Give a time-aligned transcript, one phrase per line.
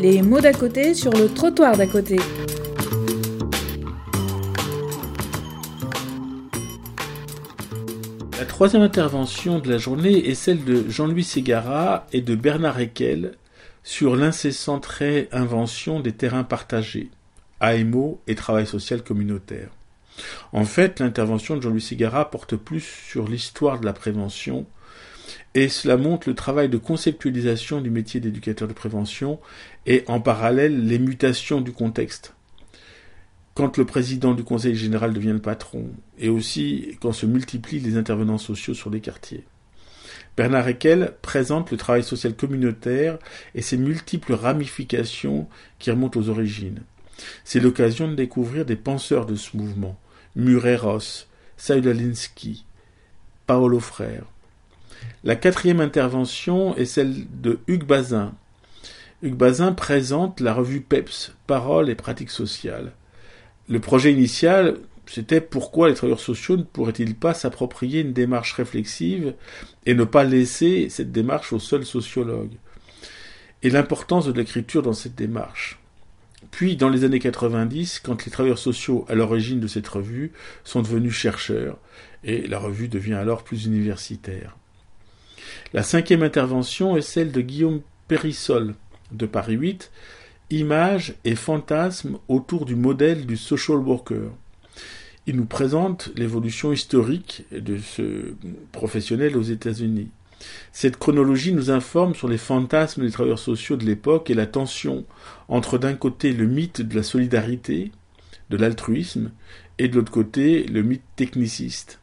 [0.00, 2.16] les mots d'à côté sur le trottoir d'à côté.
[8.38, 13.32] La troisième intervention de la journée est celle de Jean-Louis Ségara et de Bernard Eckel
[13.82, 17.10] sur l'incessante réinvention des terrains partagés,
[17.60, 19.68] AMO et travail social communautaire.
[20.52, 24.64] En fait, l'intervention de Jean-Louis Ségara porte plus sur l'histoire de la prévention,
[25.54, 29.38] et cela montre le travail de conceptualisation du métier d'éducateur de prévention
[29.86, 32.34] et en parallèle les mutations du contexte.
[33.54, 37.96] Quand le président du conseil général devient le patron, et aussi quand se multiplient les
[37.96, 39.44] intervenants sociaux sur les quartiers.
[40.36, 43.18] Bernard Eckel présente le travail social communautaire
[43.54, 46.82] et ses multiples ramifications qui remontent aux origines.
[47.44, 49.98] C'est l'occasion de découvrir des penseurs de ce mouvement,
[50.36, 52.64] Murray Ross, Saudalinsky,
[53.46, 54.24] Paolo Frère.
[55.24, 58.32] La quatrième intervention est celle de Hugues Bazin.
[59.22, 62.92] Hugues Bazin présente la revue PEPS, Paroles et pratiques sociales.
[63.68, 69.34] Le projet initial, c'était pourquoi les travailleurs sociaux ne pourraient-ils pas s'approprier une démarche réflexive
[69.84, 72.56] et ne pas laisser cette démarche aux seuls sociologues?
[73.62, 75.78] Et l'importance de l'écriture dans cette démarche.
[76.50, 80.32] Puis, dans les années 90, quand les travailleurs sociaux à l'origine de cette revue
[80.64, 81.76] sont devenus chercheurs,
[82.24, 84.56] et la revue devient alors plus universitaire.
[85.72, 88.74] La cinquième intervention est celle de Guillaume Périssol,
[89.12, 89.90] de Paris 8,
[90.50, 94.32] Images et fantasmes autour du modèle du social worker.
[95.26, 98.34] Il nous présente l'évolution historique de ce
[98.72, 100.08] professionnel aux États-Unis.
[100.72, 105.04] Cette chronologie nous informe sur les fantasmes des travailleurs sociaux de l'époque et la tension
[105.48, 107.92] entre d'un côté le mythe de la solidarité,
[108.48, 109.30] de l'altruisme,
[109.78, 112.00] et de l'autre côté le mythe techniciste,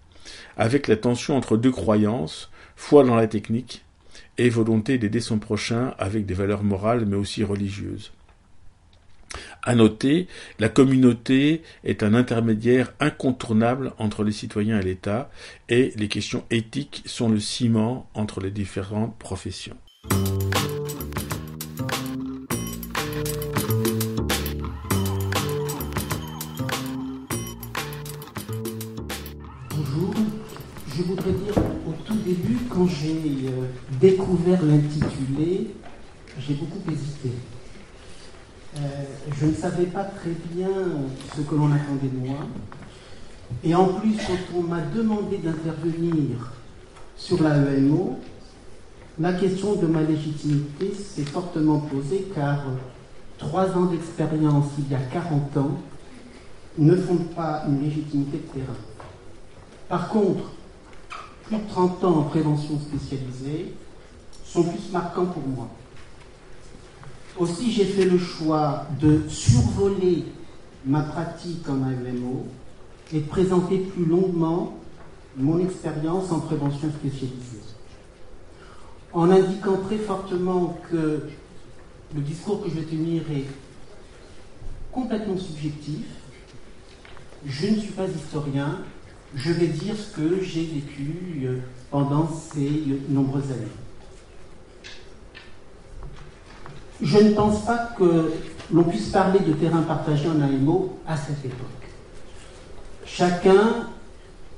[0.56, 3.84] avec la tension entre deux croyances, foi dans la technique
[4.38, 8.14] et volonté d'aider son prochain avec des valeurs morales mais aussi religieuses.
[9.64, 10.28] À noter,
[10.60, 15.30] la communauté est un intermédiaire incontournable entre les citoyens et l'État,
[15.68, 19.76] et les questions éthiques sont le ciment entre les différentes professions.
[32.28, 33.68] Début, quand j'ai euh,
[34.02, 35.68] découvert l'intitulé,
[36.40, 37.32] j'ai beaucoup hésité.
[38.76, 38.80] Euh,
[39.40, 40.70] je ne savais pas très bien
[41.36, 42.40] ce que l'on attendait de moi.
[43.64, 46.52] Et en plus, quand on m'a demandé d'intervenir
[47.16, 48.20] sur la EMO,
[49.20, 52.66] la question de ma légitimité s'est fortement posée car
[53.38, 55.78] trois ans d'expérience il y a 40 ans
[56.78, 58.78] ne font pas une légitimité de terrain.
[59.90, 60.52] Par contre,
[61.48, 63.74] plus de 30 ans en prévention spécialisée
[64.44, 65.70] sont plus marquants pour moi.
[67.38, 70.26] Aussi, j'ai fait le choix de survoler
[70.86, 72.48] ma pratique en AMMO
[73.14, 74.78] et de présenter plus longuement
[75.38, 77.62] mon expérience en prévention spécialisée.
[79.14, 81.22] En indiquant très fortement que
[82.16, 83.46] le discours que je vais tenir est
[84.92, 86.06] complètement subjectif,
[87.46, 88.80] je ne suis pas historien,
[89.36, 91.58] je vais dire ce que j'ai vécu euh,
[91.92, 93.68] pendant ces nombreuses années.
[97.02, 98.32] Je ne pense pas que
[98.74, 101.68] l'on puisse parler de terrain partagé en AMO à cette époque.
[103.06, 103.88] Chacun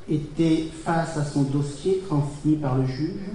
[0.09, 3.29] était face à son dossier transmis par le juge.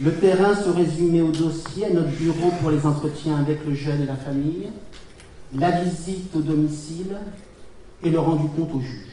[0.00, 4.02] Le terrain se résumait au dossier, à notre bureau pour les entretiens avec le jeune
[4.02, 4.68] et la famille,
[5.54, 7.16] la visite au domicile
[8.02, 9.11] et le rendu compte au juge.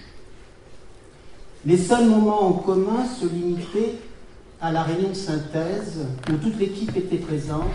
[1.66, 3.96] Les seuls moments en commun se limitaient
[4.62, 7.72] à la réunion de synthèse où toute l'équipe était présente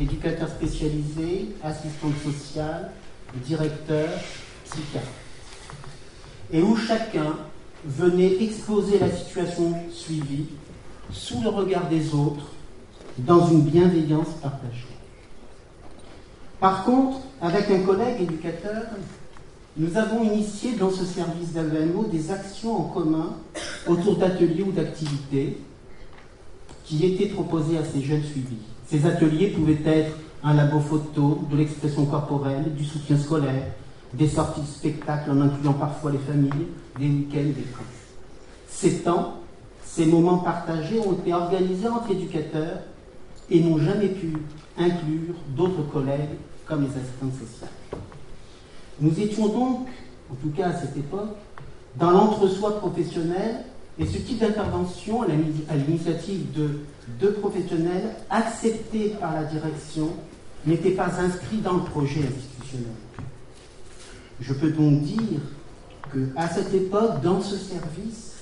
[0.00, 2.90] éducateur spécialisé, assistante sociale,
[3.44, 4.08] directeur,
[4.64, 5.06] psychiatre.
[6.52, 7.36] Et où chacun
[7.84, 10.46] venait exposer la situation suivie
[11.10, 12.46] sous le regard des autres,
[13.18, 14.88] dans une bienveillance partagée.
[16.60, 18.84] Par contre, avec un collègue éducateur,
[19.76, 23.34] nous avons initié dans ce service d'AVMO des actions en commun
[23.88, 25.58] autour d'ateliers ou d'activités
[26.84, 28.62] qui étaient proposées à ces jeunes suivis.
[28.86, 33.66] Ces ateliers pouvaient être un labo photo, de l'expression corporelle, du soutien scolaire,
[34.12, 36.68] des sorties de spectacles en incluant parfois les familles,
[36.98, 37.82] des week-ends, des trains.
[38.68, 39.40] Ces temps,
[39.84, 42.78] ces moments partagés ont été organisés entre éducateurs
[43.50, 44.34] et n'ont jamais pu
[44.78, 47.73] inclure d'autres collègues comme les assistantes sociales.
[49.00, 49.88] Nous étions donc,
[50.30, 51.34] en tout cas à cette époque,
[51.96, 53.64] dans l'entre-soi professionnel
[53.98, 56.80] et ce type d'intervention, à l'initiative de
[57.20, 60.10] deux professionnels acceptés par la direction,
[60.66, 62.94] n'était pas inscrit dans le projet institutionnel.
[64.40, 65.40] Je peux donc dire
[66.12, 68.32] qu'à cette époque, dans ce service,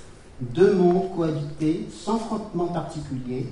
[0.40, 3.46] deux mondes cohabitaient sans frottement particulier,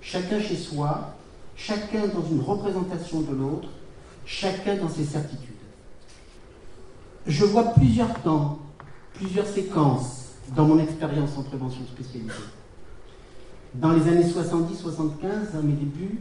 [0.00, 1.14] chacun chez soi,
[1.56, 3.68] chacun dans une représentation de l'autre,
[4.26, 5.53] chacun dans ses certitudes.
[7.26, 8.58] Je vois plusieurs temps,
[9.14, 12.32] plusieurs séquences dans mon expérience en prévention spécialisée.
[13.74, 16.20] Dans les années 70-75, à mes débuts,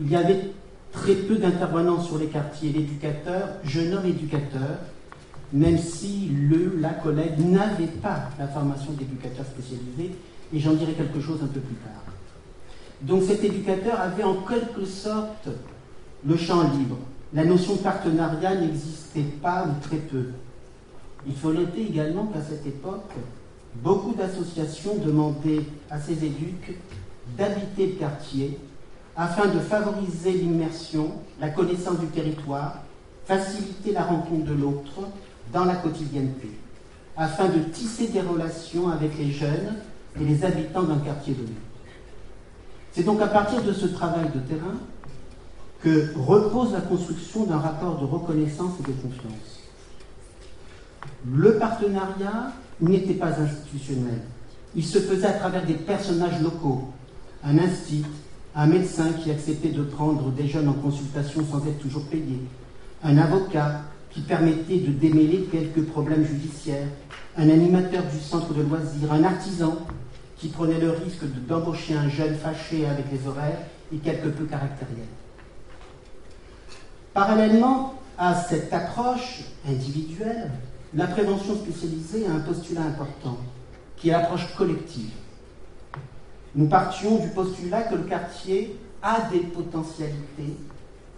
[0.00, 0.52] il y avait
[0.90, 2.72] très peu d'intervenants sur les quartiers.
[2.72, 4.78] L'éducateur, jeune homme éducateur,
[5.52, 10.16] même si le, la collègue n'avait pas la formation d'éducateur spécialisé,
[10.54, 12.02] et j'en dirai quelque chose un peu plus tard.
[13.02, 15.48] Donc cet éducateur avait en quelque sorte
[16.26, 16.96] le champ libre.
[17.34, 20.26] La notion de partenariat n'existait pas ou très peu.
[21.26, 23.10] Il faut noter également qu'à cette époque,
[23.76, 26.76] beaucoup d'associations demandaient à ces éduques
[27.38, 28.58] d'habiter le quartier
[29.16, 32.82] afin de favoriser l'immersion, la connaissance du territoire,
[33.24, 35.08] faciliter la rencontre de l'autre
[35.54, 36.50] dans la quotidienneté,
[37.16, 39.76] afin de tisser des relations avec les jeunes
[40.20, 41.54] et les habitants d'un quartier donné.
[42.92, 44.76] C'est donc à partir de ce travail de terrain
[45.82, 49.60] que repose la construction d'un rapport de reconnaissance et de confiance.
[51.28, 54.20] Le partenariat n'était pas institutionnel.
[54.74, 56.88] Il se faisait à travers des personnages locaux,
[57.44, 58.06] un institut,
[58.54, 62.40] un médecin qui acceptait de prendre des jeunes en consultation sans être toujours payé,
[63.02, 66.88] un avocat qui permettait de démêler quelques problèmes judiciaires,
[67.36, 69.78] un animateur du centre de loisirs, un artisan
[70.36, 73.62] qui prenait le risque d'embaucher un jeune fâché avec les horaires
[73.92, 75.06] et quelque peu caractériel.
[77.14, 80.50] Parallèlement à cette approche individuelle,
[80.94, 83.36] la prévention spécialisée a un postulat important,
[83.96, 85.10] qui est l'approche collective.
[86.54, 90.56] Nous partions du postulat que le quartier a des potentialités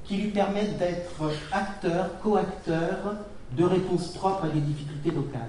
[0.05, 3.17] qui lui permettent d'être acteur, co-acteur
[3.57, 5.41] de réponses propres à des difficultés locales.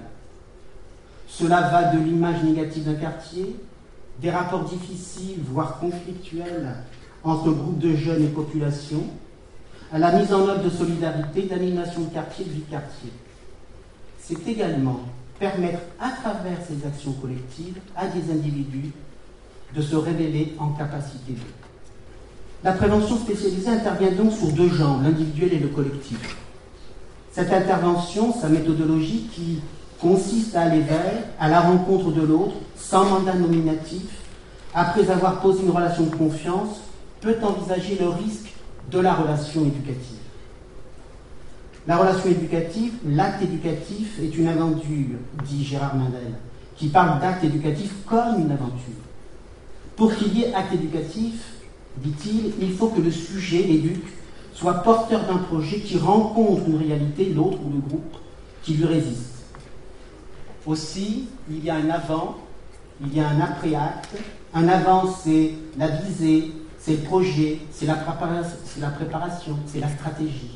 [1.26, 3.56] Cela va de l'image négative d'un quartier,
[4.20, 6.76] des rapports difficiles, voire conflictuels,
[7.24, 9.02] entre groupes de jeunes et population,
[9.92, 13.10] à la mise en œuvre de solidarité, d'animation de quartier, de vie de quartier.
[14.18, 15.00] C'est également
[15.38, 18.92] permettre à travers ces actions collectives à des individus
[19.74, 21.34] de se révéler en capacité.
[22.64, 26.36] La prévention spécialisée intervient donc sur deux genres, l'individuel et le collectif.
[27.32, 29.60] Cette intervention, sa méthodologie qui
[30.00, 34.06] consiste à aller vers, à la rencontre de l'autre, sans mandat nominatif,
[34.74, 36.80] après avoir posé une relation de confiance,
[37.20, 38.55] peut envisager le risque
[38.90, 40.18] de la relation éducative.
[41.86, 46.34] La relation éducative, l'acte éducatif est une aventure, dit Gérard Mandel,
[46.76, 48.94] qui parle d'acte éducatif comme une aventure.
[49.94, 51.34] Pour qu'il y ait acte éducatif,
[51.98, 54.02] dit-il, il faut que le sujet, l'éduc,
[54.52, 58.16] soit porteur d'un projet qui rencontre une réalité, l'autre ou le groupe,
[58.62, 59.44] qui lui résiste.
[60.66, 62.36] Aussi, il y a un avant,
[63.00, 64.16] il y a un après-acte.
[64.54, 66.50] Un avant, c'est la visée,
[66.86, 70.52] c'est le projet, c'est la, préparation, c'est la stratégie.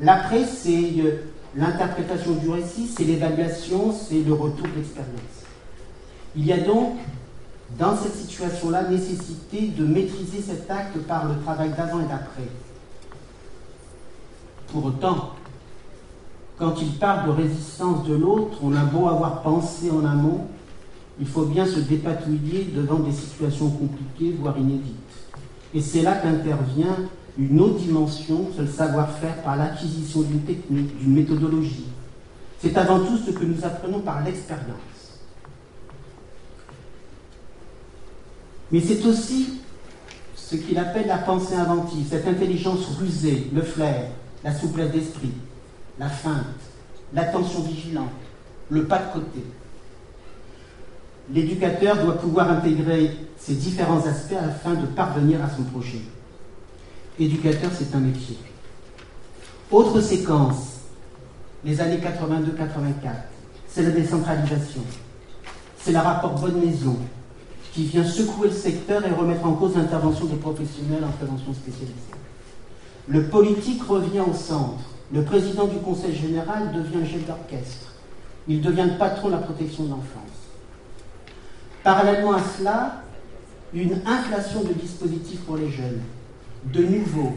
[0.00, 5.44] L'après, c'est euh, l'interprétation du récit, c'est l'évaluation, c'est le retour d'expérience.
[6.34, 6.96] Il y a donc,
[7.78, 12.48] dans cette situation-là, nécessité de maîtriser cet acte par le travail d'avant et d'après.
[14.72, 15.34] Pour autant,
[16.58, 20.48] quand il parle de résistance de l'autre, on a beau avoir pensé en amont,
[21.20, 25.23] il faut bien se dépatouiller devant des situations compliquées, voire inédites.
[25.74, 26.96] Et c'est là qu'intervient
[27.36, 31.86] une autre dimension, c'est le savoir-faire par l'acquisition d'une technique, d'une méthodologie.
[32.60, 35.18] C'est avant tout ce que nous apprenons par l'expérience.
[38.70, 39.60] Mais c'est aussi
[40.36, 44.10] ce qu'il appelle la pensée inventive, cette intelligence rusée, le flair,
[44.44, 45.32] la souplesse d'esprit,
[45.98, 46.44] la feinte,
[47.12, 48.10] l'attention vigilante,
[48.70, 49.44] le pas de côté.
[51.32, 56.00] L'éducateur doit pouvoir intégrer ces différents aspects afin de parvenir à son projet.
[57.18, 58.36] Éducateur, c'est un métier.
[59.70, 60.80] Autre séquence,
[61.64, 63.10] les années 82-84,
[63.68, 64.82] c'est la décentralisation.
[65.78, 66.96] C'est le rapport Bonne Maison
[67.72, 71.94] qui vient secouer le secteur et remettre en cause l'intervention des professionnels en prévention spécialisée.
[73.08, 77.92] Le politique revient au centre le président du Conseil général devient chef d'orchestre.
[78.48, 80.43] Il devient le patron de la protection de l'enfance.
[81.84, 83.02] Parallèlement à cela,
[83.74, 86.00] une inflation de dispositifs pour les jeunes,
[86.72, 87.34] de nouveaux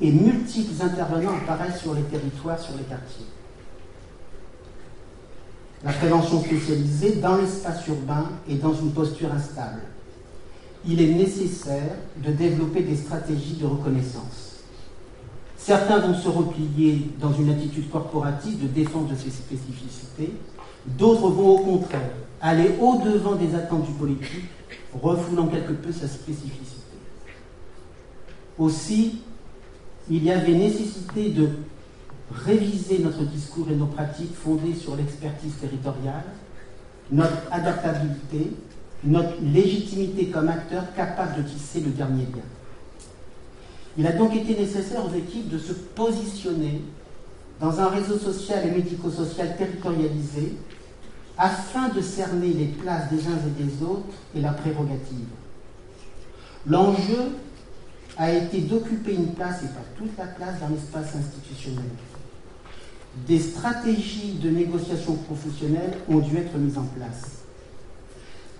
[0.00, 3.26] et multiples intervenants apparaissent sur les territoires, sur les quartiers.
[5.84, 9.82] La prévention spécialisée dans l'espace urbain est dans une posture instable.
[10.86, 11.92] Il est nécessaire
[12.24, 14.60] de développer des stratégies de reconnaissance.
[15.58, 20.32] Certains vont se replier dans une attitude corporative de défense de ses spécificités,
[20.86, 24.48] d'autres vont au contraire aller au-devant des attentes du politique,
[24.92, 26.80] refoulant quelque peu sa spécificité.
[28.58, 29.20] Aussi,
[30.10, 31.48] il y avait nécessité de
[32.32, 36.24] réviser notre discours et nos pratiques fondées sur l'expertise territoriale,
[37.10, 38.52] notre adaptabilité,
[39.04, 42.42] notre légitimité comme acteur capable de tisser le dernier lien.
[43.98, 46.82] Il a donc été nécessaire aux équipes de se positionner
[47.60, 50.54] dans un réseau social et médico-social territorialisé
[51.40, 55.26] afin de cerner les places des uns et des autres et la prérogative.
[56.66, 57.32] L'enjeu
[58.18, 61.88] a été d'occuper une place, et pas toute la place, dans l'espace institutionnel.
[63.26, 67.22] Des stratégies de négociation professionnelle ont dû être mises en place.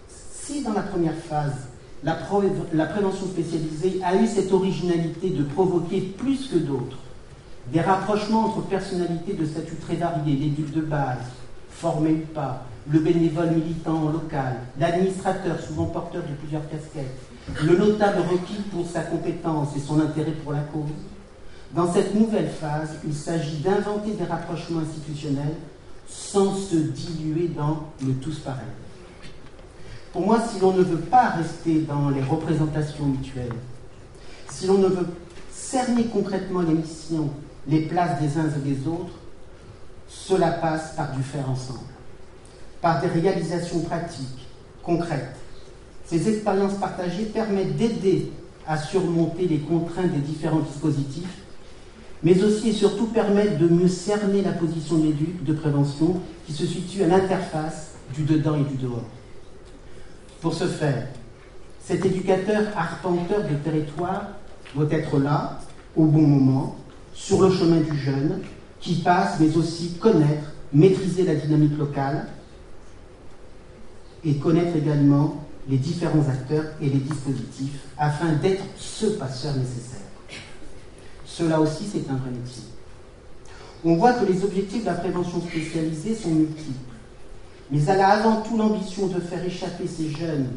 [0.09, 1.69] Si dans la première phase,
[2.03, 6.97] la, prévention spécialisée a eu cette originalité de provoquer plus que d'autres
[7.71, 11.19] des rapprochements entre personnalités de statut très variés, l'éduc de base,
[11.71, 17.19] formé ou pas, le bénévole militant local, l'administrateur souvent porteur de plusieurs casquettes,
[17.63, 20.91] le notable requis pour sa compétence et son intérêt pour la cause.
[21.75, 25.55] Dans cette nouvelle phase, il s'agit d'inventer des rapprochements institutionnels
[26.09, 28.65] sans se diluer dans le tous pareil.
[30.13, 33.53] Pour moi, si l'on ne veut pas rester dans les représentations mutuelles,
[34.51, 35.07] si l'on ne veut
[35.53, 37.31] cerner concrètement les missions,
[37.69, 39.15] les places des uns et des autres,
[40.09, 41.79] cela passe par du faire ensemble,
[42.81, 44.49] par des réalisations pratiques,
[44.83, 45.37] concrètes,
[46.05, 48.33] ces expériences partagées permettent d'aider
[48.67, 51.39] à surmonter les contraintes des différents dispositifs,
[52.23, 56.53] mais aussi et surtout permettent de mieux cerner la position de l'éduc de prévention qui
[56.53, 59.05] se situe à l'interface du dedans et du dehors.
[60.41, 61.07] Pour ce faire,
[61.85, 64.29] cet éducateur arpenteur de territoire
[64.75, 65.61] doit être là,
[65.97, 66.77] au bon moment,
[67.15, 68.41] sur le chemin du jeune,
[68.81, 72.27] qui passe, mais aussi connaître, maîtriser la dynamique locale
[74.25, 80.01] et connaître également les différents acteurs et les dispositifs afin d'être ce passeur nécessaire.
[81.25, 82.65] Cela aussi, c'est un vrai métier.
[83.85, 86.95] On voit que les objectifs de la prévention spécialisée sont multiples,
[87.71, 90.49] mais elle a avant tout l'ambition de faire échapper ces jeunes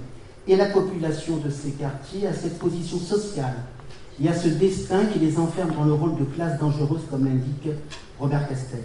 [0.47, 3.55] et la population de ces quartiers à cette position sociale
[4.21, 7.69] et à ce destin qui les enferme dans le rôle de classe dangereuse, comme l'indique
[8.19, 8.83] Robert Castel.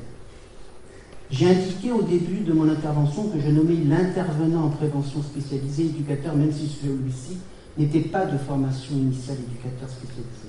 [1.30, 6.35] J'ai indiqué au début de mon intervention que je nommais l'intervenant en prévention spécialisée éducateur,
[6.35, 7.37] même si celui-ci
[7.76, 10.49] n'était pas de formation initiale éducateur spécialisé.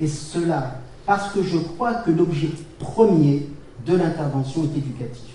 [0.00, 3.48] Et cela parce que je crois que l'objet premier
[3.84, 5.34] de l'intervention est éducatif.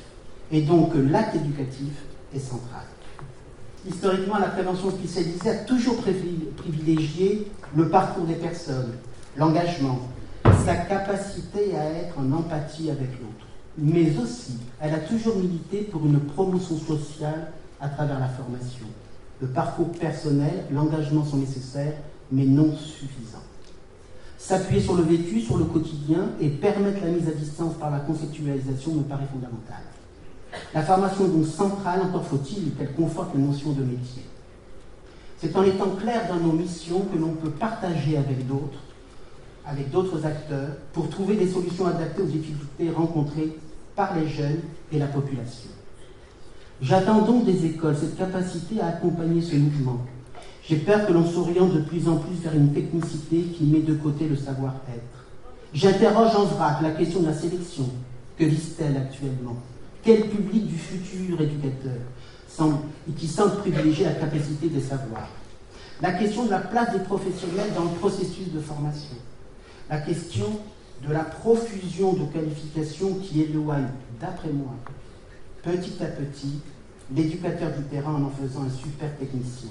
[0.51, 1.91] Et donc l'acte éducatif
[2.33, 2.85] est central.
[3.87, 5.97] Historiquement, la prévention spécialisée a toujours
[6.57, 8.93] privilégié le parcours des personnes,
[9.37, 9.99] l'engagement,
[10.65, 13.48] sa capacité à être en empathie avec l'autre
[13.81, 18.85] mais aussi elle a toujours milité pour une promotion sociale à travers la formation.
[19.41, 21.93] Le parcours personnel, l'engagement sont nécessaires,
[22.31, 23.43] mais non suffisants.
[24.37, 27.99] S'appuyer sur le vécu, sur le quotidien et permettre la mise à distance par la
[27.99, 29.83] conceptualisation me paraît fondamental.
[30.73, 34.23] La formation est donc centrale, encore faut-il qu'elle conforte les notions de métier.
[35.39, 38.79] C'est en étant clair dans nos missions que l'on peut partager avec d'autres,
[39.65, 43.57] avec d'autres acteurs, pour trouver des solutions adaptées aux difficultés rencontrées
[43.99, 44.61] par les jeunes
[44.93, 45.71] et la population.
[46.81, 49.99] J'attends donc des écoles cette capacité à accompagner ce mouvement.
[50.63, 53.95] J'ai peur que l'on s'oriente de plus en plus vers une technicité qui met de
[53.95, 55.25] côté le savoir-être.
[55.73, 57.89] J'interroge en vrac la question de la sélection.
[58.37, 59.57] Que vise-t-elle actuellement
[60.01, 61.99] Quel public du futur éducateur
[62.47, 62.77] semble,
[63.17, 65.27] qui semble privilégier la capacité des savoirs?
[66.01, 69.17] La question de la place des professionnels dans le processus de formation.
[69.89, 70.57] La question
[71.07, 73.87] de la profusion de qualifications qui éloigne,
[74.19, 74.73] d'après moi,
[75.63, 76.61] petit à petit,
[77.15, 79.69] l'éducateur du terrain en en faisant un super technicien.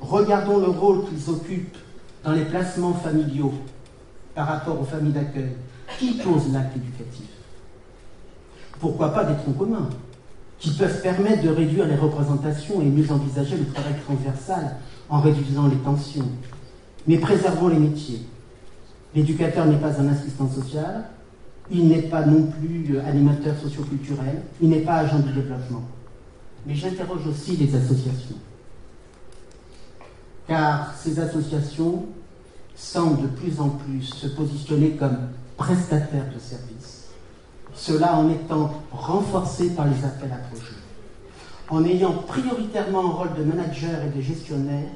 [0.00, 1.76] Regardons le rôle qu'ils occupent
[2.24, 3.54] dans les placements familiaux
[4.34, 5.52] par rapport aux familles d'accueil.
[5.98, 7.26] Qui pose l'acte éducatif?
[8.78, 9.88] Pourquoi pas des troncs communs
[10.58, 14.76] qui peuvent permettre de réduire les représentations et mieux envisager le travail transversal
[15.08, 16.28] en réduisant les tensions.
[17.06, 18.22] Mais préservons les métiers.
[19.14, 21.04] L'éducateur n'est pas un assistant social,
[21.70, 25.82] il n'est pas non plus euh, animateur socioculturel, il n'est pas agent de développement.
[26.66, 28.36] Mais j'interroge aussi les associations.
[30.46, 32.06] Car ces associations
[32.74, 35.18] semblent de plus en plus se positionner comme
[35.56, 37.08] prestataires de services.
[37.74, 40.74] Cela en étant renforcé par les appels à projets.
[41.70, 44.88] En ayant prioritairement un rôle de manager et de gestionnaire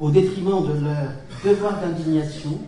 [0.00, 1.12] au détriment de leur
[1.44, 2.58] devoir d'indignation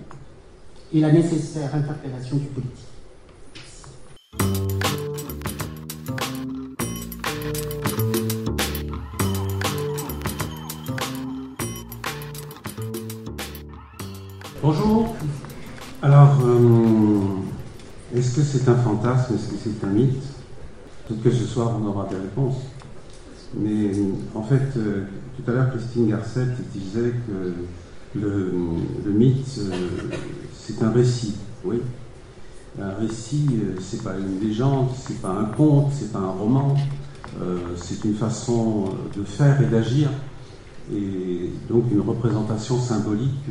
[0.93, 2.85] et la nécessaire interpellation du politique.
[14.63, 15.15] Bonjour.
[16.03, 20.23] Alors, euh, est-ce que c'est un fantasme Est-ce que c'est un mythe?
[21.07, 22.63] Peut-être que ce soir on aura des réponses.
[23.55, 23.91] Mais
[24.35, 25.05] en fait, euh,
[25.37, 27.55] tout à l'heure, Christine Garcet disait que
[28.19, 28.53] le,
[29.11, 30.17] mythe, euh,
[30.69, 31.35] c'est un récit.
[31.65, 31.81] Oui.
[32.81, 33.49] Un récit,
[33.81, 36.77] c'est pas une légende, c'est pas un conte, c'est pas un roman.
[37.77, 40.11] c'est une façon de faire et d'agir
[40.95, 43.47] et donc une représentation symbolique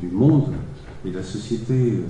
[0.00, 0.52] du, monde
[1.04, 2.02] et de la société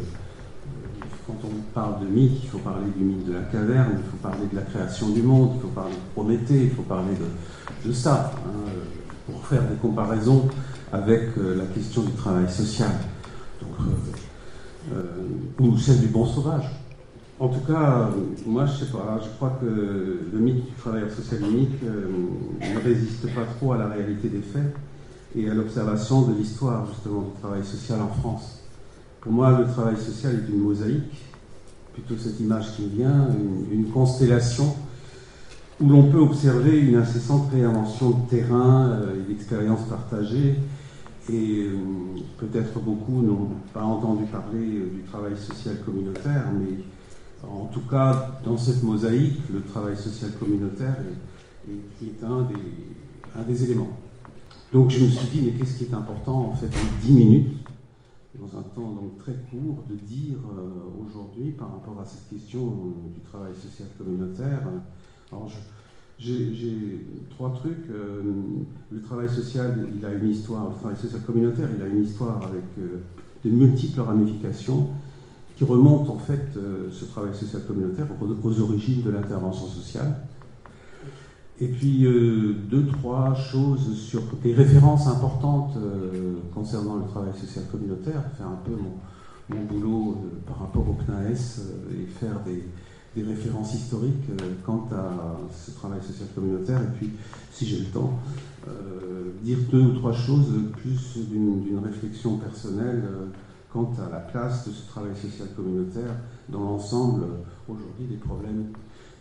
[1.26, 4.16] quand on parle de mythe, il faut parler du mythe de la caverne, il faut
[4.16, 7.14] parler de la création du monde, il faut parler de Prométhée, il faut parler
[7.84, 8.70] de, ça, hein,
[9.26, 10.48] pour faire des comparaisons
[10.92, 12.90] avec euh, la question du travail social,
[13.62, 14.10] euh, euh,
[15.60, 16.64] ou celle du bon sauvage.
[17.38, 18.10] En tout cas,
[18.46, 19.66] moi je sais pas, je crois que
[20.32, 24.74] le mythe du travailleur social unique ne résiste pas trop à la réalité des faits
[25.34, 28.62] et à l'observation de l'histoire justement du travail social en France.
[29.20, 31.22] Pour moi, le travail social est une mosaïque,
[31.94, 33.28] plutôt cette image qui vient,
[33.70, 34.74] une, constellation
[35.80, 40.56] où l'on peut observer une incessante réinvention de terrain euh, et d'expériences partagées.
[41.30, 41.76] Et euh,
[42.38, 46.82] peut-être beaucoup n'ont pas entendu parler euh, du travail social communautaire, mais
[47.48, 50.96] en tout cas, dans cette mosaïque, le travail social communautaire
[51.68, 52.48] est, un,
[53.44, 53.96] des, éléments.
[54.72, 57.56] Donc je me suis dit, mais qu'est-ce qui est important en fait en 10 minutes
[58.34, 62.66] dans un temps donc très court, de dire euh, aujourd'hui par rapport à cette question
[63.14, 64.62] du travail social communautaire.
[66.18, 67.90] J'ai trois trucs.
[67.90, 68.22] Euh,
[68.90, 72.42] le travail social, il a une histoire, le travail social communautaire, il a une histoire
[72.44, 72.64] avec
[73.44, 74.88] de multiples ramifications
[75.56, 76.58] qui remontent en fait
[76.90, 80.14] ce travail social communautaire aux origines de l'intervention sociale.
[81.62, 87.64] Et puis euh, deux, trois choses sur des références importantes euh, concernant le travail social
[87.70, 91.60] communautaire, faire un peu mon, boulot euh, par rapport au CNAES
[91.92, 92.64] et faire des,
[93.16, 94.30] références historiques
[94.64, 96.80] quant à ce travail social communautaire.
[96.80, 97.10] Et puis,
[97.50, 98.18] si j'ai le temps,
[99.42, 103.02] dire deux ou trois choses plus d'une réflexion personnelle
[103.72, 106.14] quant à la place de ce travail social communautaire
[106.48, 107.24] dans l'ensemble
[107.68, 108.66] aujourd'hui des problèmes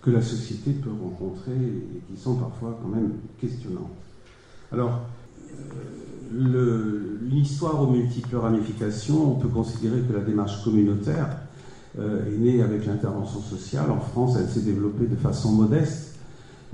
[0.01, 3.91] que la société peut rencontrer et qui sont parfois quand même questionnantes.
[4.71, 5.01] Alors,
[6.33, 11.35] euh, l'histoire aux multiples ramifications, on peut considérer que la démarche communautaire euh,
[11.99, 13.91] est née avec l'intervention sociale.
[13.91, 16.15] En France, elle s'est développée de façon modeste,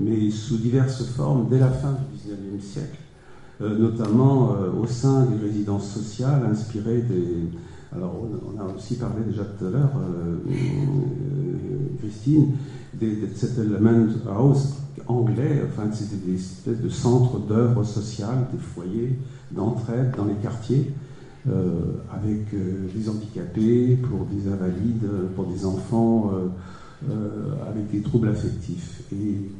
[0.00, 2.98] mais sous diverses formes dès la fin du XIXe siècle,
[3.60, 7.48] euh, notamment au sein des résidences sociales inspirées des,
[7.94, 8.14] alors,
[8.46, 9.92] on a aussi parlé déjà tout à l'heure,
[12.00, 12.52] Christine,
[12.92, 14.74] des, settlement house
[15.06, 19.18] anglais, enfin, c'était des espèces de centres d'œuvres sociales, des foyers
[19.50, 21.07] d'entraide dans les quartiers, euh,
[22.12, 26.32] avec euh, des handicapés, pour des invalides, pour des enfants
[27.08, 29.02] euh, avec des troubles affectifs.
[29.12, 29.50] Et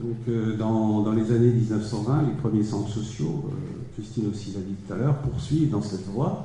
[0.00, 3.50] donc, dans, dans, les années 1920, les premiers centres sociaux,
[3.94, 6.44] Christine aussi l'a dit tout à l'heure, poursuivent dans cette voie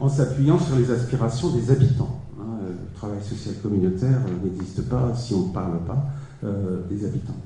[0.00, 2.20] en s'appuyant sur les aspirations des habitants.
[2.40, 6.06] Hein, le travail social communautaire n'existe pas si on ne parle pas
[6.44, 7.36] euh, des habitants.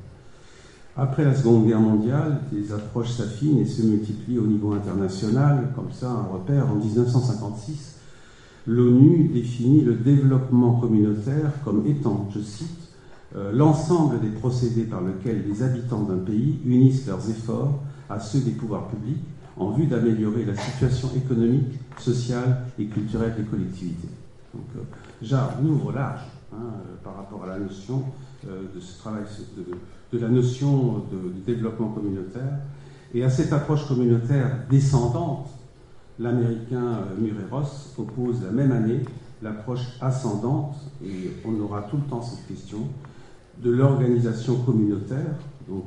[0.98, 5.68] Après la Seconde Guerre mondiale, les approches s'affinent et se multiplient au niveau international.
[5.74, 7.96] Comme ça, un repère, en 1956,
[8.66, 12.88] l'ONU définit le développement communautaire comme étant, je cite,
[13.36, 17.78] euh, l'ensemble des procédés par lesquels les habitants d'un pays unissent leurs efforts
[18.08, 19.22] à ceux des pouvoirs publics
[19.58, 24.08] en vue d'améliorer la situation économique, sociale et culturelle des collectivités.
[24.54, 28.02] Donc, euh, ouvre large hein, euh, par rapport à la notion
[28.46, 29.24] euh, de ce travail,
[29.56, 29.64] de,
[30.12, 32.58] la notion de, développement communautaire.
[33.14, 35.48] Et à cette approche communautaire descendante,
[36.18, 39.00] l'américain Murray Ross oppose la même année
[39.42, 42.78] l'approche ascendante, et on aura tout le temps cette question,
[43.62, 45.34] de l'organisation communautaire,
[45.68, 45.84] donc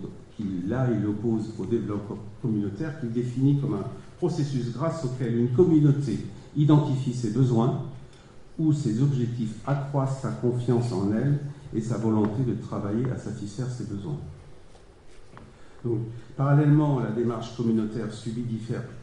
[0.67, 3.86] là, il oppose au développement communautaire, qu'il définit comme un
[4.17, 6.19] processus grâce auquel une communauté
[6.55, 7.84] identifie ses besoins
[8.58, 11.39] ou ses objectifs accroissent sa confiance en elle
[11.73, 14.17] et sa volonté de travailler à satisfaire ses besoins.
[15.86, 15.99] Donc,
[16.36, 18.45] parallèlement, la démarche communautaire subit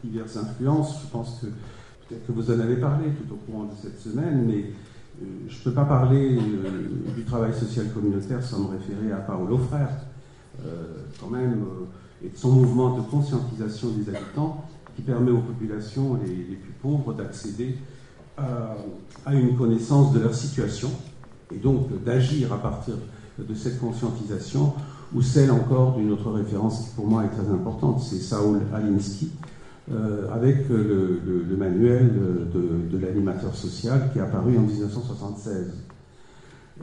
[0.03, 1.01] diverses influences.
[1.03, 1.47] Je pense que
[2.07, 4.65] peut-être que vous en avez parlé tout au courant de cette semaine, mais
[5.21, 9.17] euh, je ne peux pas parler euh, du travail social communautaire sans me référer à
[9.17, 9.89] Paolo Frère,
[10.65, 11.65] euh, quand même,
[12.23, 14.63] et de son mouvement de conscientisation des habitants
[14.95, 17.77] qui permet aux populations les, plus pauvres d'accéder
[18.37, 20.91] à une connaissance de leur situation
[21.53, 22.95] et donc d'agir à partir
[23.39, 24.73] de cette conscientisation,
[25.13, 29.31] ou celle encore d'une autre référence qui pour moi est très importante, c'est Saul Alinsky,
[29.89, 32.13] euh, avec le, manuel
[32.53, 35.67] de, l'animateur social qui est apparu en 1976,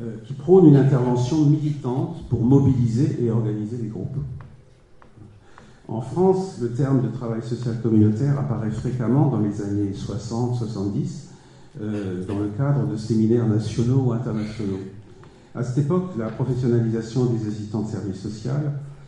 [0.00, 4.16] euh, qui prône une intervention militante pour mobiliser et organiser les groupes.
[5.87, 11.33] En France, le terme de travail social communautaire apparaît fréquemment dans les années 60-70
[11.80, 14.80] euh, dans le cadre de séminaires nationaux ou internationaux.
[15.54, 18.52] À cette époque, la professionnalisation des assistants de services sociaux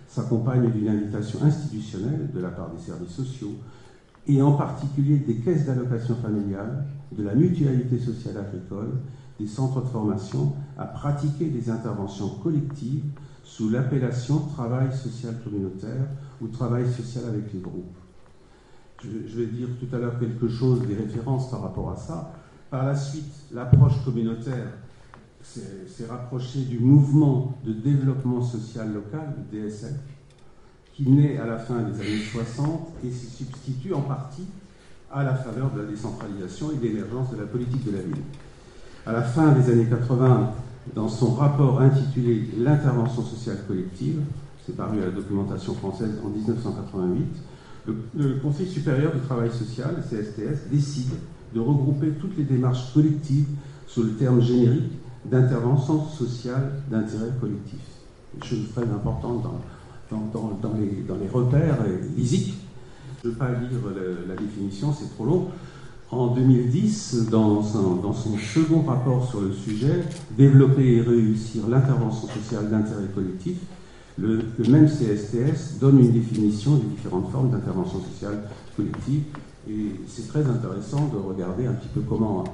[0.09, 3.55] s'accompagne d'une invitation institutionnelle de la part des services sociaux
[4.27, 8.91] et en particulier des caisses d'allocation familiale, de la mutualité sociale agricole,
[9.39, 13.05] des centres de formation à pratiquer des interventions collectives
[13.45, 16.09] sous l'appellation travail social communautaire
[16.41, 17.97] ou travail social avec les groupes.
[19.03, 22.33] Je vais dire tout à l'heure quelque chose des références par rapport à ça.
[22.71, 24.67] Par la suite, l'approche communautaire
[25.43, 29.95] s'est rapprochée du mouvement de développement social local, le DSL,
[30.95, 34.47] qui naît à la fin des années 60 et se substitue en partie
[35.13, 38.23] à la faveur de la décentralisation et de l'émergence de la politique de la ville.
[39.07, 40.53] À la fin des années 80,
[40.95, 44.23] dans son rapport intitulé L'intervention sociale collective,
[44.65, 47.27] c'est paru à la documentation française en 1988,
[47.87, 51.13] le, le, Conseil supérieur du travail social, le CSTS, décide
[51.55, 53.47] de regrouper toutes les démarches collectives
[53.87, 54.93] sous le terme générique
[55.25, 57.81] d'intervention sociale d'intérêt collectif.
[58.45, 59.43] Chose très importante
[60.11, 61.79] dans, dans, dans, les, dans les, repères
[62.17, 62.55] lisiques.
[63.23, 63.81] Je ne vais pas lire
[64.29, 65.49] la, définition, c'est trop long.
[66.11, 70.05] En 2010, dans, dans son second rapport sur le sujet,
[70.37, 73.57] Développer et réussir l'intervention sociale d'intérêt collectif,
[74.19, 78.43] le, le, même CSTS donne une définition des différentes formes d'intervention sociale
[78.77, 79.23] collective
[79.69, 82.45] et c'est très intéressant de regarder un petit peu comment,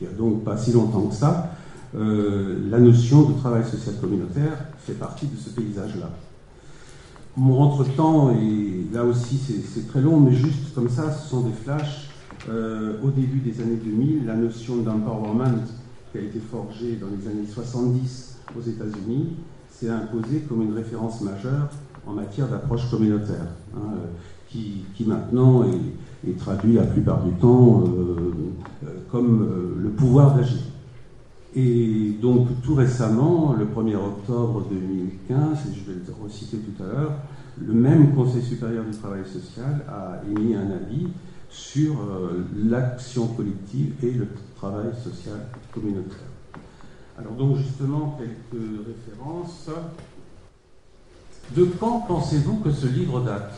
[0.00, 1.50] il n'y a donc pas si longtemps que ça,
[1.96, 6.10] euh, la notion de travail social communautaire fait partie de ce paysage-là.
[7.36, 11.52] Mon entre-temps, et là aussi c'est très long, mais juste comme ça, ce sont des
[11.52, 12.10] flashs.
[12.48, 15.64] Euh, au début des années 2000, la notion d'empowerment
[16.12, 19.36] qui a été forgée dans les années 70 aux États-Unis
[19.70, 21.70] s'est imposée comme une référence majeure
[22.06, 23.94] en matière d'approche communautaire, hein,
[24.48, 25.80] qui, qui, maintenant est,
[26.28, 28.32] est traduit la plupart du temps euh,
[28.84, 30.60] euh, comme euh, le pouvoir d'agir.
[31.56, 36.86] Et donc tout récemment, le 1er octobre 2015, et je vais le reciter tout à
[36.86, 37.12] l'heure,
[37.64, 41.06] le même Conseil supérieur du travail social a émis un avis
[41.48, 41.94] sur
[42.56, 45.38] l'action collective et le travail social
[45.72, 46.26] communautaire.
[47.16, 49.70] Alors donc justement quelques références.
[51.54, 53.52] De quand pensez-vous que ce livre date?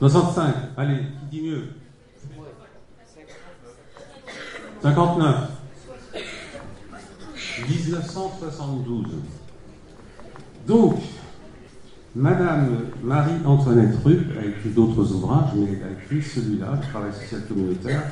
[0.00, 0.98] 65, allez,
[1.30, 1.64] qui dit mieux?
[4.84, 5.48] 59.
[7.66, 9.06] 1972.
[10.68, 10.96] Donc,
[12.14, 12.66] Madame
[13.02, 18.02] Marie-Antoinette Rupp a écrit d'autres ouvrages, mais elle a écrit celui-là, travail social communautaire,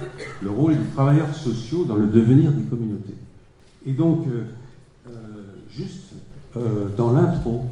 [0.40, 3.16] le rôle des travailleurs sociaux dans le devenir des communautés.
[3.84, 4.44] Et donc, euh,
[5.08, 5.12] euh,
[5.68, 6.14] juste
[6.56, 7.66] euh, dans l'intro,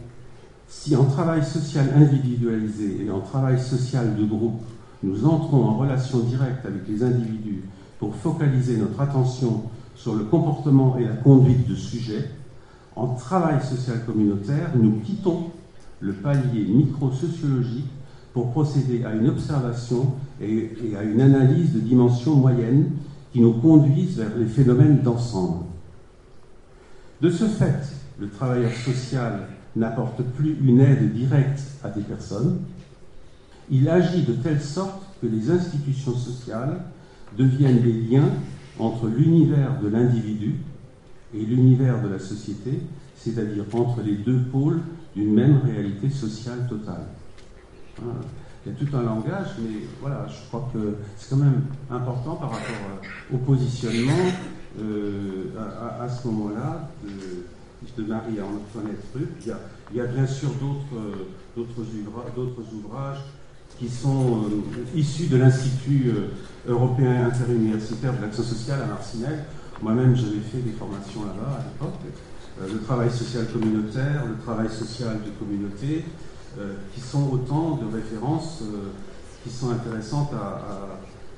[0.69, 4.61] si en travail social individualisé et en travail social de groupe,
[5.03, 7.63] nous entrons en relation directe avec les individus
[8.01, 12.31] pour focaliser notre attention sur le comportement et la conduite de sujets,
[12.97, 15.51] en travail social communautaire, nous quittons
[16.01, 17.91] le palier micro-sociologique
[18.33, 22.91] pour procéder à une observation et, à une analyse de dimension moyenne
[23.33, 25.67] qui nous conduisent vers les phénomènes d'ensemble.
[27.21, 27.83] De ce fait,
[28.19, 32.61] le travailleur social n'apporte plus une aide directe à des personnes,
[33.71, 36.81] il agit de telle sorte que les institutions sociales
[37.37, 38.31] deviennent des liens
[38.79, 40.55] entre l'univers de l'individu
[41.35, 42.81] et l'univers de la société,
[43.17, 44.81] c'est-à-dire entre les deux pôles
[45.15, 47.07] d'une même réalité sociale totale.
[48.01, 48.15] Hein,
[48.65, 52.37] il y a tout un langage, mais voilà, je crois que c'est quand même important
[52.37, 54.13] par rapport euh, au positionnement
[54.81, 55.45] euh,
[56.01, 59.29] à, ce moment-là de, Marie-Antoinette Rupp.
[59.45, 59.55] Il
[59.93, 60.51] il y a bien sûr
[61.57, 63.19] d'autres ouvrages
[63.81, 69.45] qui sont euh, issus de l'Institut euh, européen interuniversitaire de l'action sociale à Marcinelle.
[69.81, 71.99] Moi-même, j'avais fait des formations là-bas à l'époque.
[72.61, 76.05] Euh, le travail social communautaire, le travail social de communauté,
[76.93, 78.65] qui sont autant de références
[79.45, 80.33] qui sont intéressantes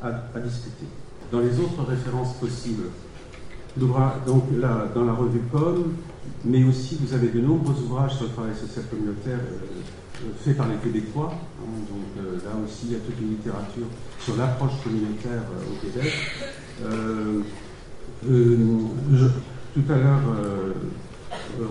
[0.03, 0.87] à, discuter.
[1.31, 2.85] Dans les autres références possibles,
[3.77, 5.93] donc là, dans la revue POM,
[6.47, 9.39] mais aussi vous avez de nombreux ouvrages sur le travail social communautaire
[10.45, 11.33] fait par les Québécois.
[11.33, 13.87] Hein, donc euh, là aussi, il y a toute une littérature
[14.19, 16.13] sur l'approche communautaire euh, au Québec.
[16.85, 17.43] Euh,
[19.75, 20.21] tout à l'heure,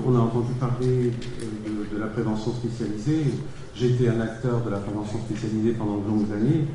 [0.05, 1.11] on a entendu parler
[1.93, 3.25] de, la prévention spécialisée.
[3.73, 6.65] J'ai été un acteur de la prévention spécialisée pendant de longues années.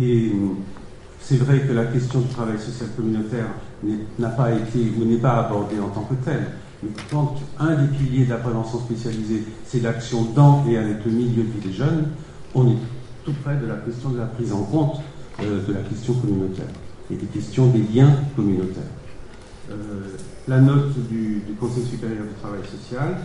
[0.00, 0.32] Et
[1.20, 3.48] c'est vrai que la question du travail social communautaire
[4.18, 6.46] n'a pas été ou n'est pas abordée en tant que telle.
[7.10, 11.42] Quand un des piliers de la prévention spécialisée, c'est l'action dans et avec le milieu
[11.42, 12.06] de vie des jeunes,
[12.54, 12.76] on est
[13.24, 15.00] tout près de la question de la prise en compte
[15.40, 16.66] euh, de la question communautaire
[17.10, 18.84] et des questions des liens communautaires.
[19.70, 19.74] Euh,
[20.46, 23.18] la note du, Conseil supérieur du travail social,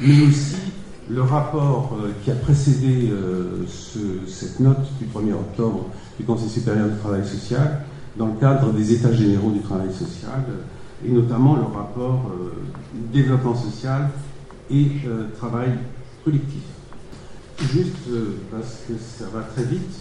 [0.00, 0.56] mais aussi
[1.08, 3.10] le rapport euh, qui a précédé
[4.26, 5.86] cette note du 1er octobre
[6.18, 7.84] du Conseil supérieur du travail social
[8.16, 10.44] dans le cadre des États généraux du travail social,
[11.04, 12.30] et notamment le rapport
[13.12, 14.10] développement social
[14.70, 14.86] et
[15.38, 15.70] travail
[16.24, 16.62] collectif.
[17.58, 18.08] Juste
[18.50, 20.00] parce que ça va très vite,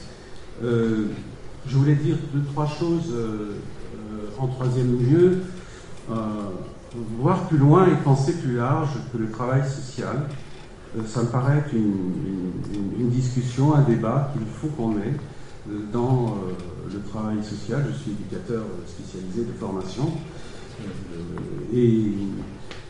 [1.69, 3.55] je voulais dire deux, trois choses euh,
[3.95, 5.39] euh, en troisième lieu.
[6.11, 6.15] Euh,
[7.19, 10.27] voir plus loin et penser plus large que le travail social.
[11.05, 15.13] ça me paraît être une, discussion, un débat qu'il faut qu'on ait
[15.93, 16.35] dans
[16.91, 17.85] le travail social.
[17.91, 20.11] Je suis éducateur spécialisé de formation.
[21.73, 22.13] Et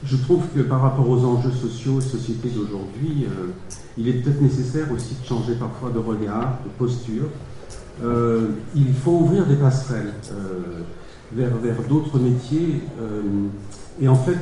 [0.05, 3.27] je trouve que par rapport aux enjeux sociaux et sociétés d'aujourd'hui,
[3.97, 7.25] il est peut-être nécessaire aussi de changer parfois de regard, de posture,
[8.03, 10.83] euh, il faut ouvrir des passerelles euh,
[11.33, 12.81] vers, vers d'autres métiers.
[13.01, 13.21] Euh,
[14.01, 14.37] et en fait,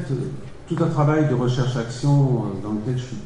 [0.68, 3.18] tout un travail de recherche-action dans lequel je suis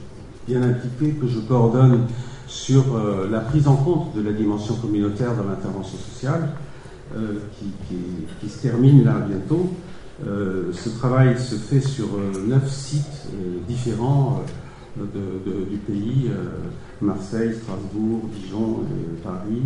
[0.48, 2.08] bien impliqué, que je coordonne
[2.48, 2.84] sur
[3.30, 6.50] la prise en compte de la dimension communautaire dans l'intervention sociale,
[7.58, 9.72] qui, se termine là bientôt.
[10.24, 12.08] Ce travail se fait sur
[12.48, 13.28] neuf sites
[13.68, 14.44] différents
[14.98, 16.30] du pays,
[17.02, 18.80] Marseille, Strasbourg, Dijon,
[19.24, 19.64] Paris.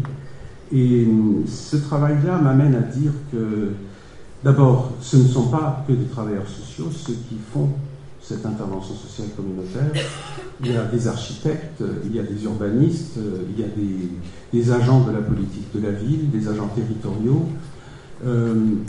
[0.73, 1.07] Et
[1.47, 3.71] ce travail-là m'amène à dire que,
[4.43, 7.69] d'abord, ce ne sont pas que des travailleurs sociaux, ceux qui font
[8.27, 9.91] cette intervention sociale communautaire.
[10.63, 15.01] Il y a des architectes, il y a des urbanistes, il y a des, agents
[15.01, 17.74] de la politique de la ville, des agents territoriaux, euh,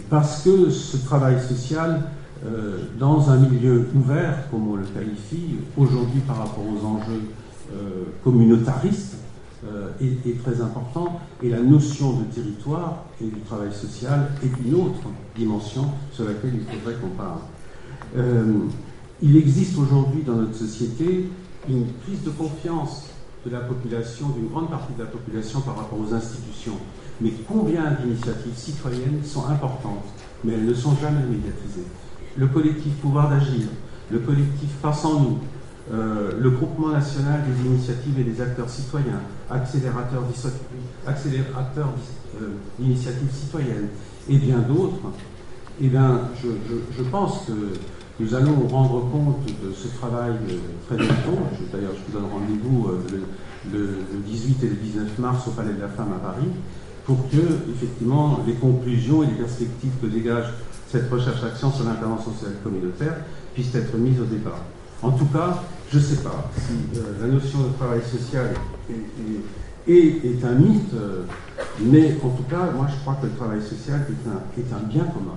[0.09, 2.03] parce que ce travail social,
[2.45, 7.23] euh, dans un milieu ouvert, comme on le qualifie, aujourd'hui par rapport aux enjeux
[7.75, 9.17] euh, communautaristes,
[9.65, 11.21] euh, est, très important.
[11.43, 16.53] Et la notion de territoire et du travail social est une autre dimension sur laquelle
[16.55, 17.41] il faudrait qu'on parle.
[18.17, 18.59] Euh,
[19.23, 21.31] il existe aujourd'hui dans notre société
[21.69, 23.09] une prise de confiance
[23.45, 26.77] de la population, d'une grande partie de la population par rapport aux institutions.
[27.21, 30.05] Mais combien d'initiatives citoyennes sont importantes,
[30.45, 31.87] mais elles ne sont jamais médiatisées?
[32.37, 33.69] Le collectif Pouvoir d'agir,
[34.11, 35.39] le collectif Passant nous,
[35.93, 40.25] euh, le groupement national des initiatives et des acteurs citoyens, accélérateur
[42.41, 42.49] euh,
[42.79, 43.89] d'initiatives citoyennes
[44.29, 45.01] et bien d'autres,
[45.81, 47.53] eh bien, je, pense que
[48.19, 50.33] nous allons rendre compte de ce travail
[50.87, 51.39] très bientôt.
[51.73, 53.01] D'ailleurs, je vous donne rendez-vous euh,
[53.73, 56.49] le, 18 et le 19 mars au Palais de la Femme à Paris
[57.07, 57.37] pour que,
[57.73, 60.53] effectivement, les conclusions et les perspectives que dégage
[60.91, 63.17] cette recherche-action sur l'intervention sociale communautaire
[63.55, 64.59] puissent être mises au débat.
[65.03, 68.55] En tout cas, je ne sais pas si euh, la notion de travail social
[68.91, 71.23] est, un mythe, euh,
[71.81, 74.07] mais en tout cas, moi je crois que le travail social
[74.59, 75.37] est un, bien commun.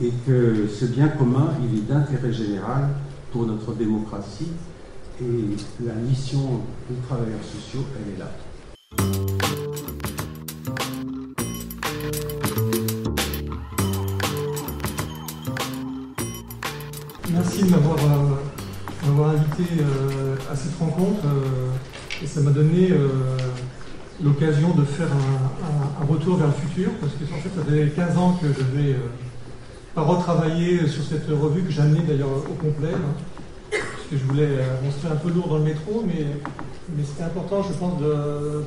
[0.00, 2.88] Et que ce bien commun, il est d'intérêt général
[3.32, 4.48] pour notre démocratie.
[5.20, 9.31] Et la mission des travailleurs sociaux, elle est là.
[17.64, 22.90] De m'avoir euh, invité euh, à cette rencontre euh, et ça m'a donné
[24.22, 28.18] l'occasion de faire un, retour vers le futur parce que en fait ça fait 15
[28.18, 28.96] ans que je vais
[29.94, 33.14] pas retravailler sur cette revue que j'ai amenée d'ailleurs au complet hein,
[33.70, 34.48] parce que je voulais
[34.84, 37.94] montrer un peu lourd dans le métro mais c'était important je pense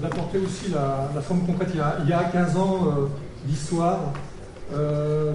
[0.01, 1.69] d'apporter aussi la, forme concrète.
[1.73, 2.87] Il y a, 15 ans
[3.45, 3.99] d'histoire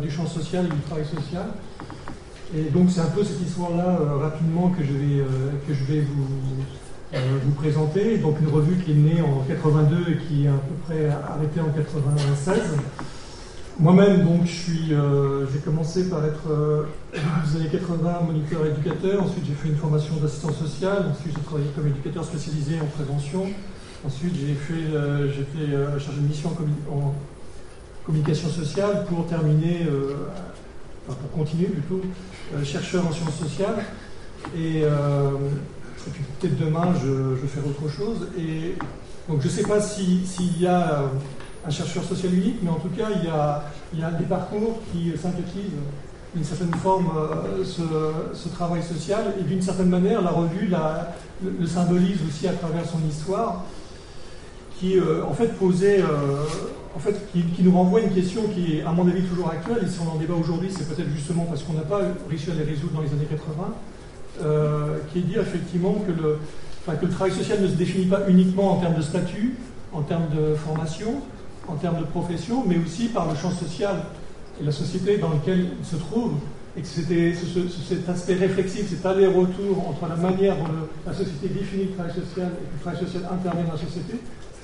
[0.02, 1.46] du champ social et du travail social.
[2.56, 5.84] Et donc c'est un peu cette histoire-là euh, rapidement que je vais, euh, que je
[5.84, 6.26] vais vous,
[7.14, 8.18] euh, vous présenter.
[8.18, 11.60] Donc une revue qui est née en 82 et qui est à peu près arrêtée
[11.60, 12.60] en 96.
[13.78, 19.22] Moi-même, donc, je suis, j'ai commencé par être des années 80 moniteur éducateur.
[19.22, 21.06] Ensuite, j'ai fait une formation d'assistant social.
[21.10, 23.46] Ensuite, j'ai travaillé comme éducateur spécialisé en prévention.
[24.06, 24.84] Ensuite, j'ai fait,
[25.34, 26.50] j'ai fait chargé de mission
[26.92, 27.14] en,
[28.04, 29.86] communication sociale pour terminer
[31.14, 32.08] pour continuer plutôt, euh,
[32.64, 33.84] chercheur en sciences sociales.
[34.56, 35.30] Et, euh,
[36.12, 38.28] puis peut-être demain, je, je, faire autre chose.
[38.38, 38.74] Et
[39.28, 41.02] donc je ne sais pas s'il y a
[41.66, 44.24] un chercheur social unique, mais en tout cas, il y a, il y a des
[44.24, 45.72] parcours qui synthétisent
[46.34, 51.66] d'une certaine forme euh, ce, travail social, et d'une certaine manière, la revue la, le,
[51.66, 53.64] symbolise aussi à travers son histoire,
[54.80, 56.44] qui euh, en fait posait, euh,
[56.96, 59.88] en fait, qui, nous renvoie une question qui est, à mon avis, toujours actuelle, et
[59.88, 62.64] si on en débat aujourd'hui, c'est peut-être justement parce qu'on n'a pas réussi à les
[62.64, 63.74] résoudre dans les années 80,
[65.12, 68.96] qui est dire effectivement que le, travail social ne se définit pas uniquement en termes
[68.96, 69.54] de statut,
[69.92, 71.20] en termes de formation,
[71.68, 73.96] en termes de profession, mais aussi par le champ social
[74.60, 76.32] et la société dans laquelle il se trouve,
[76.76, 80.64] et que c'était cet aspect réflexif, cet aller-retour entre la manière dont
[81.06, 84.14] la société définit le travail social et le travail social intervient dans la société,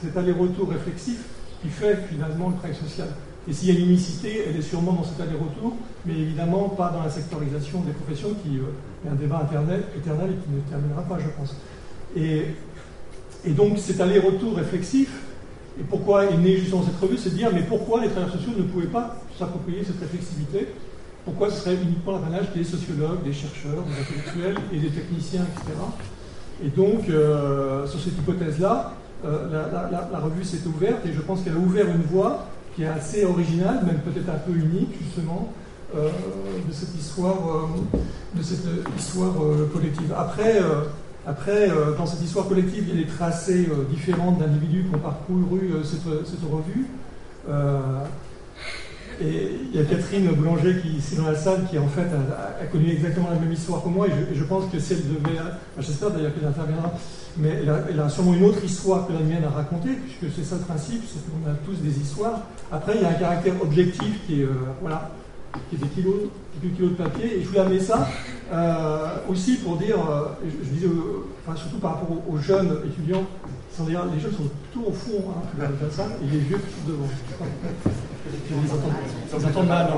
[0.02, 1.18] cet aller-retour réflexif
[1.62, 3.08] qui fait finalement le travail social.
[3.48, 6.90] Et s'il y a une unicité, elle est sûrement dans cet aller-retour, mais évidemment pas
[6.90, 11.02] dans la sectorisation des professions, qui euh, est un débat éternel, et qui ne terminera
[11.02, 11.54] pas, je pense.
[12.16, 12.46] Et,
[13.44, 15.08] et donc cet aller-retour réflexif,
[15.78, 18.52] et pourquoi est né justement cette revue, c'est de dire mais pourquoi les travailleurs sociaux
[18.56, 20.68] ne pouvaient pas s'approprier cette réflexivité?
[21.24, 25.78] Pourquoi ce serait uniquement l'apanage des sociologues, des chercheurs, des intellectuels et des techniciens, etc.
[26.64, 28.94] Et donc, euh, sur cette hypothèse-là,
[29.26, 32.88] euh, la, revue s'est ouverte et je pense qu'elle a ouvert une voie qui est
[32.88, 35.52] assez originale, même peut-être un peu unique, justement,
[35.96, 36.10] euh,
[36.68, 37.68] de cette histoire,
[38.34, 38.66] de cette
[38.98, 39.34] histoire
[39.72, 40.14] collective.
[40.16, 40.60] Après,
[41.26, 44.94] après, euh, dans cette histoire collective, il y a des tracés euh, différents d'individus qui
[44.94, 46.04] ont parcouru euh, cette,
[46.48, 46.86] revue.
[49.20, 52.06] Et il y a Catherine Boulanger qui est dans la salle qui en fait
[52.60, 55.38] a, connu exactement la même histoire que moi et je, pense que si elle devait,
[55.80, 56.92] j'espère d'ailleurs qu'elle interviendra,
[57.36, 60.56] mais elle a, sûrement une autre histoire que la mienne à raconter puisque c'est ça
[60.56, 62.40] le principe, c'est qu'on a tous des histoires.
[62.70, 64.48] Après il y a un caractère objectif qui est
[64.80, 65.10] voilà,
[65.68, 66.28] qui est des kilos,
[66.76, 67.38] kilos de papier.
[67.38, 68.08] Et je voulais amener ça
[68.52, 70.88] euh, aussi pour dire, euh, je, disais,
[71.46, 73.24] enfin, surtout par rapport aux, jeunes étudiants,
[73.72, 75.22] sans dire, les jeunes sont tout au fond
[75.56, 77.08] de la salle et les vieux sont devant.
[79.66, 79.88] Mal,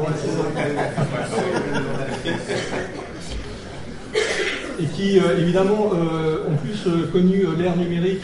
[4.80, 5.90] Et qui, euh, évidemment,
[6.48, 8.22] ont plus connu l'ère numérique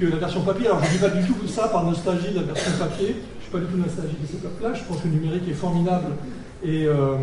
[0.00, 0.66] que la version papier.
[0.66, 3.08] Alors, je ne dis pas du tout ça par nostalgie de la version papier.
[3.08, 4.74] Je ne suis pas du tout nostalgique de cette époque-là.
[4.74, 6.12] Je pense que le numérique est formidable
[6.62, 7.16] et, euh,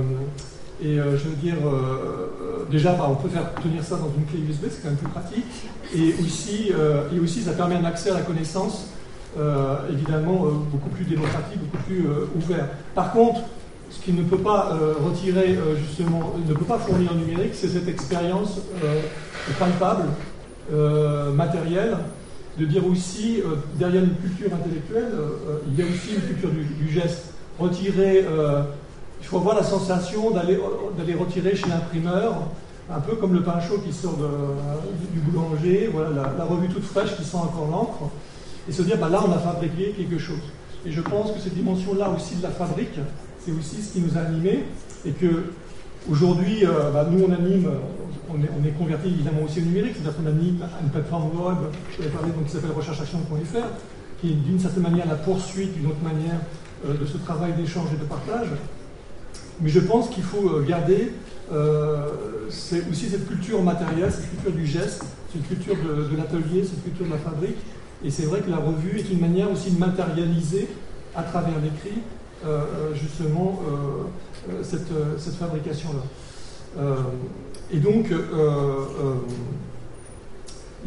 [0.82, 4.26] et euh, je veux dire, euh, déjà, bah, on peut faire tenir ça dans une
[4.26, 5.46] clé USB, c'est quand même plus pratique.
[5.96, 6.72] Et aussi,
[7.16, 8.88] et aussi ça permet un accès à la connaissance,
[9.92, 12.68] évidemment, beaucoup plus démocratique, beaucoup plus ouvert.
[12.96, 13.42] Par contre,
[13.90, 17.88] ce qui ne peut pas retirer, justement, ne peut pas fournir le numérique, c'est cette
[17.88, 18.60] expérience
[19.60, 20.10] palpable,
[21.36, 21.98] matérielle,
[22.58, 23.42] de dire aussi,
[23.76, 25.14] derrière une culture intellectuelle,
[25.68, 27.34] il y a aussi une culture du, geste.
[27.60, 28.26] Retirer
[29.22, 32.36] il faut avoir la sensation d'aller retirer chez l'imprimeur,
[32.90, 37.16] un peu comme le pain chaud qui sort du, boulanger, voilà, la, revue toute fraîche
[37.18, 38.10] qui sent encore l'encre,
[38.68, 40.42] et se dire, bah, là, on a fabriqué quelque chose.
[40.86, 43.00] Et je pense que cette dimension-là aussi de la fabrique,
[43.40, 44.66] c'est aussi ce qui nous a animés,
[45.06, 45.52] et que
[46.10, 47.70] aujourd'hui, euh, bah, nous, on anime,
[48.30, 51.58] on est, on converti évidemment aussi au numérique, c'est-à-dire qu'on anime une plateforme web,
[51.98, 53.68] je vais parler, donc, qui s'appelle rechercheaction.fr,
[54.22, 56.40] qui est d'une certaine manière la poursuite d'une autre manière
[56.86, 58.48] euh, de ce travail d'échange et de partage.
[59.62, 61.12] Mais je pense qu'il faut euh, garder
[61.52, 62.08] euh,
[62.48, 67.12] aussi cette culture matérielle, cette culture du geste, cette culture de, l'atelier, cette culture de
[67.12, 67.58] la fabrique.
[68.04, 70.68] Et c'est vrai que la revue est une manière aussi de matérialiser
[71.16, 72.02] à travers l'écrit
[72.46, 73.60] euh, justement
[74.62, 76.84] cette, fabrication-là.
[77.72, 78.12] et donc,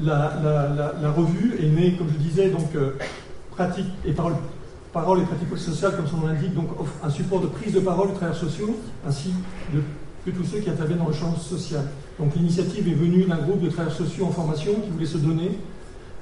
[0.00, 2.68] la, revue est née, comme je disais, donc
[3.50, 4.34] pratique et parole
[4.92, 7.78] Parole et pratiques sociales, comme son nom l'indique, donc offre un support de prise de
[7.78, 8.74] parole des travailleurs sociaux,
[9.06, 9.30] ainsi
[10.26, 11.84] que tous ceux qui interviennent dans le champ social.
[12.18, 15.52] Donc l'initiative est venue d'un groupe de travailleurs sociaux en formation qui voulait se donner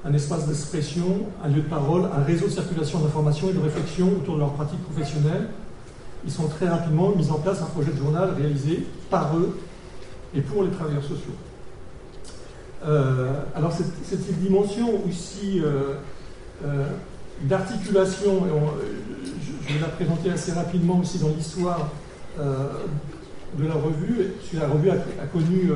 [0.05, 4.07] un espace d'expression, un lieu de parole, un réseau de circulation d'informations et de réflexion
[4.07, 5.49] autour de leurs pratiques professionnelles.
[6.25, 9.57] Ils sont très rapidement mis en place un projet de journal réalisé par eux
[10.33, 11.33] et pour les travailleurs sociaux.
[12.85, 15.95] Euh, alors cette, dimension aussi euh,
[16.65, 16.85] euh,
[17.41, 18.45] d'articulation,
[19.67, 21.89] je, vais la présenter assez rapidement aussi dans l'histoire
[22.37, 25.71] de la revue, la revue a, connu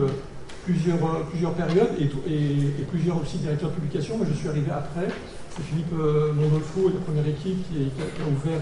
[0.66, 5.08] plusieurs, euh, plusieurs périodes et, plusieurs aussi directeurs de publication, mais je suis arrivé après.
[5.56, 8.62] C'est Philippe Mondolfo et la première équipe qui, a, ouvert,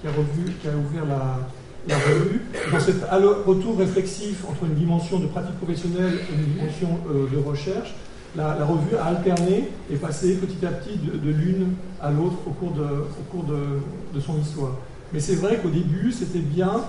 [0.00, 2.42] qui a, revu, qui a ouvert la, revue.
[2.70, 3.02] Dans cet
[3.46, 7.94] retour réflexif entre une dimension de pratique professionnelle et une dimension de recherche,
[8.36, 12.72] la, revue a alterné et passé petit à petit de, l'une à l'autre au cours,
[12.72, 14.72] de, au cours de, son histoire.
[15.12, 16.82] Mais c'est vrai qu'au début, c'était bien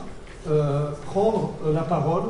[0.49, 2.23] euh, prendre euh, la parole,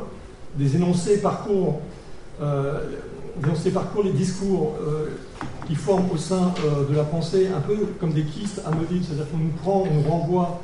[0.56, 1.97] des énoncés parcours, euh,
[2.40, 4.74] dans ces parcours les discours
[5.66, 6.52] qui forment au sein
[6.88, 10.08] de la pensée un peu comme des kystes amovibles, c'est-à-dire qu'on nous prend, on nous
[10.08, 10.60] renvoie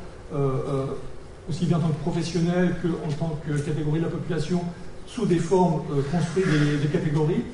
[1.49, 4.61] aussi bien en tant que professionnel qu'en tant que catégorie de la population
[5.07, 6.47] sous des formes construites
[6.83, 7.45] des, catégories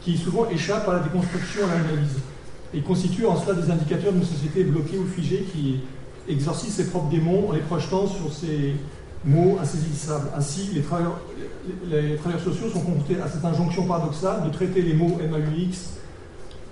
[0.00, 2.20] qui souvent échappent à la déconstruction, à l'analyse,
[2.72, 5.80] et constituent en cela des indicateurs d'une société bloquée ou figée qui
[6.28, 8.74] exorcise ses propres démons en les projetant sur ces
[9.24, 10.28] mots insaisissables.
[10.36, 11.20] Ainsi, les travailleurs,
[12.42, 15.98] sociaux sont confrontés à cette injonction paradoxale de traiter les mots MAUX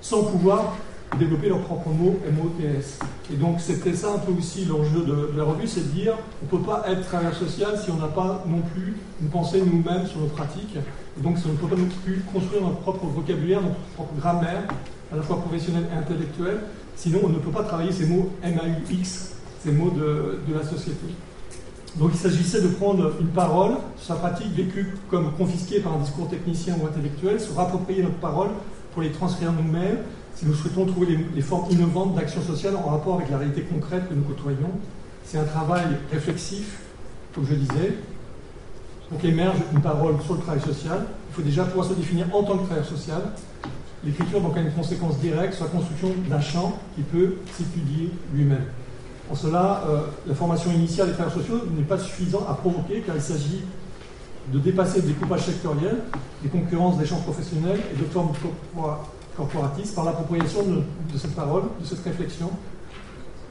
[0.00, 0.76] sans pouvoir
[1.18, 2.98] développer leurs propres mots MOTS.
[3.32, 6.44] Et donc c'était ça un peu aussi l'enjeu de, la revue, c'est de dire on
[6.44, 10.06] ne peut pas être travailleur social si on n'a pas non plus une pensée nous-mêmes
[10.06, 10.76] sur nos pratiques.
[11.18, 14.64] Et donc on ne peut pas non plus construire notre propre vocabulaire, notre propre grammaire,
[15.12, 16.60] à la fois professionnelle et intellectuelle,
[16.94, 19.32] sinon on ne peut pas travailler ces mots MAUX,
[19.64, 21.06] ces mots de la société.
[21.98, 26.28] Donc il s'agissait de prendre une parole, sa pratique vécue comme confisquée par un discours
[26.28, 28.50] technicien ou intellectuel, se rapproprier notre parole
[28.92, 29.98] pour les transcrire nous-mêmes,
[30.36, 34.08] si nous souhaitons trouver les, formes innovantes d'action sociale en rapport avec la réalité concrète
[34.08, 34.70] que nous côtoyons.
[35.24, 36.78] C'est un travail réflexif,
[37.34, 37.94] comme je disais.
[39.08, 42.44] Pour qu'émerge une parole sur le travail social, il faut déjà pouvoir se définir en
[42.44, 43.22] tant que travailleur social.
[44.04, 48.66] L'écriture donc a une conséquence directe sur la construction d'un champ qui peut s'étudier lui-même.
[49.30, 53.14] En cela, euh, la formation initiale des travailleurs sociaux n'est pas suffisante à provoquer car
[53.14, 53.62] il s'agit
[54.52, 55.98] de dépasser des découpage sectoriel,
[56.42, 58.30] des concurrences champs professionnels et de formes
[59.36, 62.50] corporatiste par l'appropriation de, cette parole, de cette réflexion,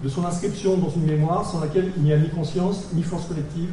[0.03, 3.25] de son inscription dans une mémoire sans laquelle il n'y a ni conscience ni force
[3.25, 3.69] collective,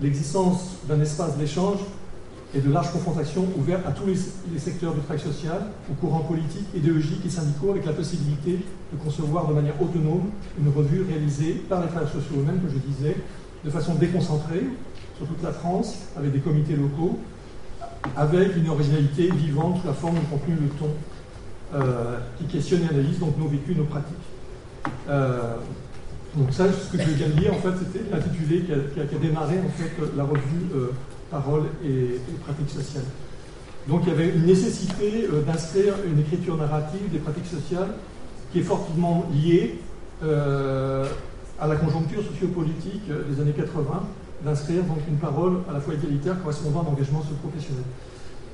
[0.00, 1.78] l'existence d'un espace d'échange
[2.54, 6.66] et de large confrontation ouvert à tous les, secteurs du travail social, aux courants politiques,
[6.74, 8.60] idéologiques et syndicaux, avec la possibilité
[8.92, 12.78] de concevoir de manière autonome une revue réalisée par les travailleurs sociaux eux-mêmes, que je
[12.78, 13.16] disais,
[13.64, 14.62] de façon déconcentrée,
[15.16, 17.18] sur toute la France, avec des comités locaux,
[18.16, 20.90] avec une originalité vivante sous la forme du contenu, le ton,
[21.74, 24.14] euh, qui questionne et analyse donc nos vécus, nos pratiques.
[25.08, 25.56] Euh,
[26.36, 29.58] donc ça, ce que je viens de dire, en fait, c'était l'intitulé qui a, démarré
[29.58, 30.90] en fait la revue euh,
[31.34, 33.10] Parole et, pratiques sociales.
[33.88, 37.88] Donc il y avait une nécessité d'inscrire une écriture narrative des pratiques sociales
[38.52, 39.80] qui est fortement liée
[40.22, 44.04] à la conjoncture sociopolitique des années 80,
[44.44, 47.84] d'inscrire donc une parole à la fois égalitaire correspondant à l'engagement socio-professionnel.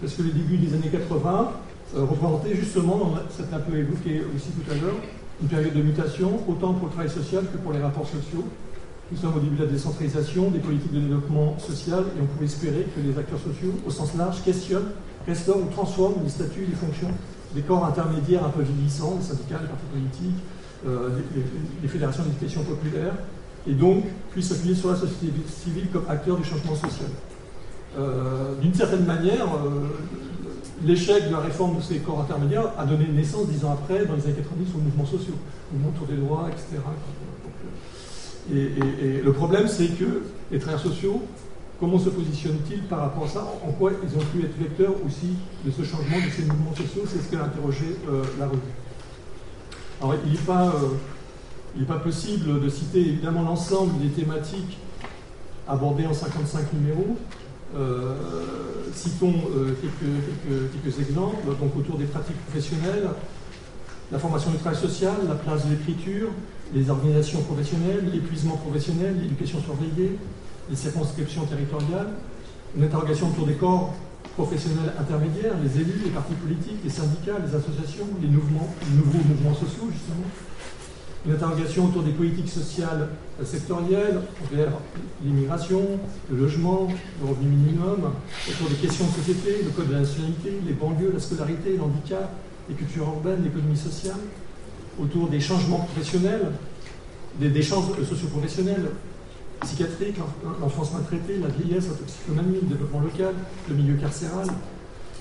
[0.01, 1.53] Parce que les débuts des années 80
[1.97, 4.95] euh, représenter justement, cette un peu évoqué aussi tout à l'heure,
[5.43, 8.45] une période de mutation, autant pour le travail social que pour les rapports sociaux.
[9.13, 12.45] Nous sommes au début de la décentralisation des politiques de développement social et on pouvait
[12.45, 14.93] espérer que les acteurs sociaux, au sens large, questionnent,
[15.27, 17.11] restaurent ou transforment les statuts les fonctions
[17.53, 20.45] des corps intermédiaires un peu vieillissants, les syndicats, les partis politiques,
[20.87, 21.19] euh,
[21.83, 23.15] les, fédérations d'éducation populaire,
[23.67, 27.11] et donc puissent s'appuyer sur la société civile comme acteur du changement social.
[27.99, 29.49] Euh, d'une certaine manière,
[30.85, 34.15] l'échec de la réforme de ces corps intermédiaires a donné naissance, dix ans après, dans
[34.15, 35.35] les années 90, aux mouvements sociaux,
[35.73, 36.79] au mouvement autour des lois, etc.
[38.53, 41.23] Et, le problème, c'est que les travailleurs sociaux,
[41.79, 43.55] comment se positionnent-ils par rapport à ça?
[43.67, 45.35] En quoi ils ont pu être vecteurs aussi
[45.65, 47.03] de ce changement de ces mouvements sociaux?
[47.07, 48.61] C'est ce qu'a interrogé euh, la revue.
[50.01, 50.73] Alors, il n'est pas,
[51.79, 54.79] euh, pas possible de citer évidemment l'ensemble des thématiques
[55.69, 57.17] abordées en 55 numéros.
[57.77, 58.15] Euh,
[58.93, 59.75] citons euh,
[60.85, 63.09] quelques, exemples, donc autour des pratiques professionnelles,
[64.13, 66.29] la formation du travail social, la place de l'écriture,
[66.75, 70.19] les organisations professionnelles, l'épuisement professionnel, l'éducation surveillée,
[70.69, 72.09] les circonscriptions territoriales,
[72.77, 73.95] une interrogation autour des corps
[74.37, 79.29] professionnels intermédiaires, les élus, les partis politiques, les syndicats, les associations, les, mouvements, les nouveaux
[79.29, 80.27] mouvements sociaux, justement,
[81.27, 83.09] une interrogation autour des politiques sociales
[83.45, 84.21] sectorielles,
[84.53, 84.73] vers
[85.23, 85.83] l'immigration,
[86.31, 86.89] le logement,
[87.23, 88.13] le revenu minimum,
[88.49, 92.31] autour des questions de société, le code de la nationalité, les banlieues, la scolarité, l'handicap,
[92.71, 94.21] les cultures urbaines, l'économie sociale,
[95.01, 96.53] autour des changements professionnels,
[97.39, 98.91] des, des chances socioprofessionnels,
[99.61, 100.17] psychiatriques,
[100.61, 103.35] l'enfance maltraitée, la vieillesse, la toxicomanie, le développement local,
[103.69, 104.47] le milieu carcéral,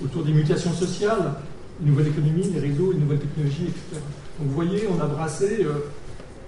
[0.03, 1.33] autour des mutations sociales,
[1.81, 4.01] une nouvelle économie, les réseaux, les nouvelles technologies, etc.
[4.39, 5.89] Donc vous voyez, on a brassé euh,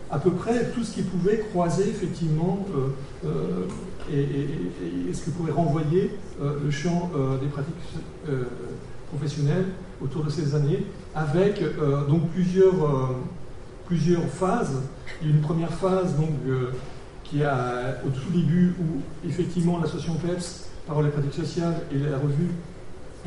[0.10, 2.89] à peu près tout ce qui pouvait croiser effectivement euh,
[3.26, 3.66] euh,
[4.14, 7.76] et, ce qui pourrait renvoyer le champ des pratiques
[9.10, 9.68] professionnelles
[10.04, 11.62] autour de ces années, avec
[12.10, 13.14] donc plusieurs,
[13.88, 14.82] plusieurs phases.
[15.22, 16.30] Il y a une première phase donc,
[17.24, 22.18] qui a au tout début où effectivement l'association PEPS, Parole et pratiques sociales, et la
[22.18, 22.49] revue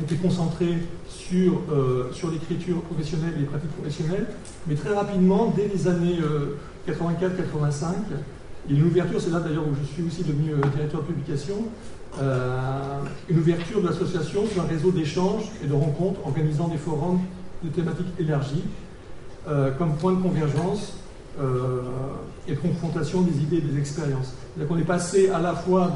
[0.01, 4.27] était concentré sur, euh, sur l'écriture professionnelle et les pratiques professionnelles,
[4.67, 6.19] mais très rapidement, dès les années
[6.87, 7.93] 84-85,
[8.67, 11.07] Il y a une ouverture, c'est là d'ailleurs où je suis aussi devenu directeur de
[11.07, 11.55] publication,
[13.29, 17.19] une ouverture de l'association sur un réseau d'échanges et de rencontres organisant des forums
[17.63, 18.63] de thématiques élargies
[19.77, 20.93] comme point de convergence
[22.47, 24.33] et de confrontation des idées et des expériences.
[24.55, 25.91] C'est-à-dire qu'on est passé à la fois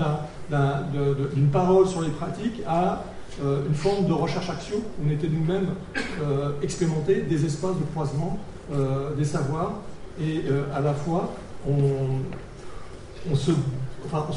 [1.34, 3.03] d'une parole sur les pratiques à
[3.41, 4.78] euh, une forme de recherche-action.
[5.05, 5.70] On était nous-mêmes
[6.22, 8.38] euh, expérimentés des espaces de croisement
[8.74, 9.76] euh, des savoirs
[10.22, 10.43] et
[10.76, 11.34] à la fois
[11.65, 13.51] on, se,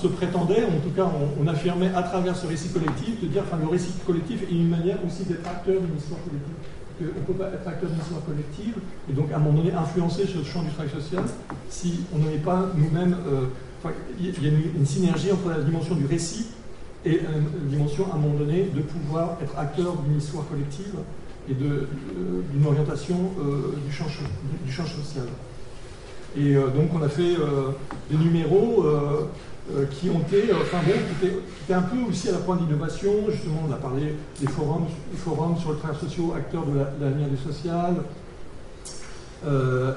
[0.09, 1.11] prétendait, en tout cas
[1.41, 4.69] on, affirmait à travers ce récit collectif de dire enfin le récit collectif est une
[4.69, 6.55] manière aussi d'être acteur d'une histoire collective.
[7.01, 8.75] On ne peut pas être acteur d'une histoire collective
[9.11, 11.25] et donc à un moment donné influencer ce champ du travail social
[11.69, 13.17] si on n'est pas nous-mêmes.
[14.21, 16.47] il y a une, synergie entre la dimension du récit
[17.05, 20.95] et une dimension à un moment donné de pouvoir être acteur d'une histoire collective
[21.49, 24.07] et d'une orientation euh, du, champ,
[24.87, 25.27] social.
[26.37, 27.73] Et euh, donc on a fait euh,
[28.11, 28.85] des numéros
[29.93, 33.13] qui ont été, enfin bon, qui étaient, un peu aussi à la pointe d'innovation.
[33.31, 34.87] Justement, on a parlé des forums,
[35.59, 37.95] sur le travail social, acteurs de l'avenir du social.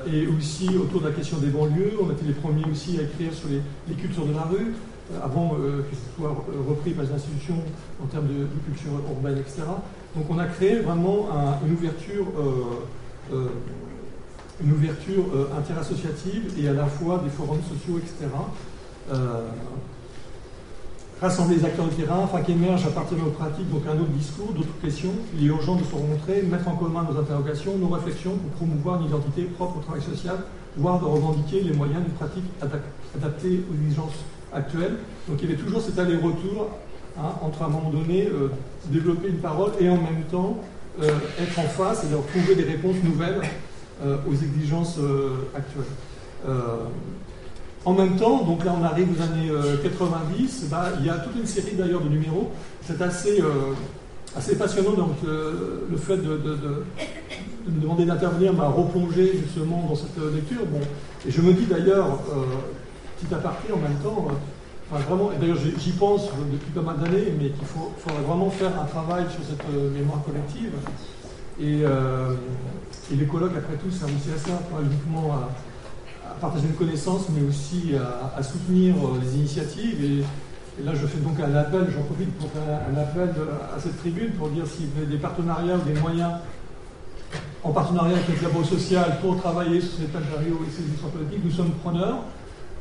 [0.08, 3.04] et aussi autour de la question des banlieues, on a été les premiers aussi à
[3.04, 4.74] écrire sur les cultures de la rue.
[5.14, 7.62] Euh, avant euh, que ce soit euh, repris par les institutions
[8.04, 9.62] en termes de, culture urbaine, etc.
[10.16, 11.28] Donc on a créé vraiment
[11.64, 12.26] une ouverture
[15.58, 18.32] interassociative et à la fois des forums sociaux, etc.
[21.22, 24.00] rassembler les acteurs de terrain, enfin qui émergent à partir de nos pratiques, donc un
[24.00, 25.14] autre discours, d'autres questions.
[25.38, 29.02] Il est urgent de se rencontrer, mettre en commun nos interrogations, nos réflexions pour promouvoir
[29.02, 30.38] une identité propre au travail social,
[30.78, 34.26] voire de revendiquer les moyens d'une pratique adaptée aux exigences
[34.56, 34.98] actuelle.
[35.28, 36.70] Donc il y avait toujours cet aller-retour
[37.18, 38.50] hein, entre un moment donné euh,
[38.86, 40.58] développer une parole et en même temps
[41.02, 41.10] euh,
[41.42, 43.42] être en face et leur trouver des réponses nouvelles
[44.04, 45.00] euh, aux exigences
[45.56, 45.84] actuelles.
[47.86, 49.52] En même temps, donc là on arrive aux années
[49.84, 52.52] 90, bah, il y a toute une série d'ailleurs de numéros.
[52.82, 53.44] C'est assez,
[54.36, 56.40] assez passionnant donc le fait de,
[57.68, 60.66] me demander d'intervenir m'a replongé justement dans cette lecture.
[60.66, 60.80] Bon,
[61.28, 62.20] et je me dis d'ailleurs,
[63.20, 64.28] petit aparté en même temps.
[64.30, 68.50] Euh, vraiment, et d'ailleurs j'y pense depuis pas mal d'années, mais qu'il faut, faudrait vraiment
[68.50, 70.74] faire un travail sur cette euh, mémoire collective.
[71.62, 72.36] Euh,
[73.12, 75.50] et, les colloques, après tout, servent aussi à ça, pas uniquement à,
[76.42, 80.04] partager une connaissance, mais aussi à, soutenir les initiatives.
[80.04, 83.30] Et, là, je fais donc un appel, j'en profite pour faire un appel
[83.76, 86.34] à cette tribune pour dire s'il y a des partenariats ou des moyens
[87.66, 91.44] en partenariat avec le labo social pour travailler sur ces matériaux et ces histoires politiques,
[91.44, 92.20] nous sommes preneurs.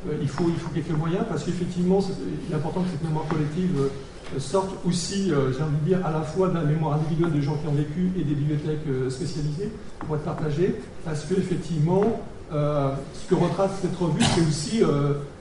[0.07, 1.99] Euh, il, faut, il faut quelques moyens parce qu'effectivement,
[2.47, 6.05] il est important que cette mémoire collective euh, sorte aussi, euh, j'ai envie de dire,
[6.05, 8.85] à la fois de la mémoire individuelle des gens qui ont vécu et des bibliothèques
[9.09, 12.21] spécialisées pour être partagées, parce qu'effectivement,
[12.51, 14.83] ce que retrace cette revue, c'est aussi,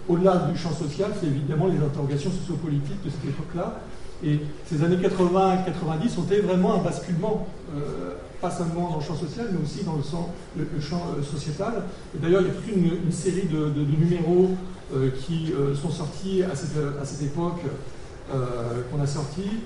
[0.09, 3.81] au-delà du champ social, c'est évidemment les interrogations sociopolitiques de cette époque-là.
[4.25, 7.47] Et ces années 80 et 90 ont été vraiment un basculement
[8.45, 10.03] pas seulement dans le champ social, mais aussi dans le,
[10.83, 11.85] champ euh, sociétal.
[12.15, 14.51] D'ailleurs, il y a toute une, série de, numéros
[14.95, 17.63] euh, qui euh, sont sortis à cette, époque,
[18.91, 19.61] qu'on a sortis.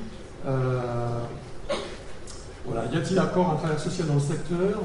[0.44, 1.24] voilà.
[2.92, 4.80] Y a-t-il encore un travail social dans le secteur?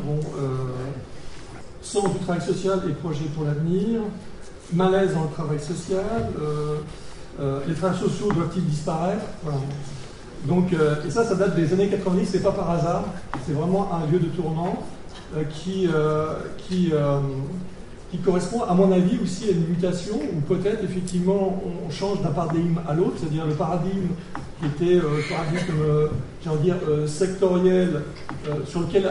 [1.84, 4.00] Sens du travail social et projets pour l'avenir.
[4.72, 6.30] Malaise dans le travail social.
[7.68, 9.26] les travailleurs sociaux doivent-ils disparaître?
[10.46, 13.06] Donc, euh, et ça, ça date des années 90, c'est pas par hasard,
[13.46, 14.84] c'est vraiment un lieu de tournant
[15.36, 16.92] euh, qui, euh, qui,
[18.14, 22.30] qui, correspond, à mon avis, aussi à une mutation où peut-être effectivement on change d'un
[22.30, 24.10] paradigme à l'autre, c'est-à-dire le paradigme
[24.60, 25.74] qui était le paradigme,
[26.46, 26.76] de dire,
[27.08, 28.02] sectoriel,
[28.68, 29.10] sur lequel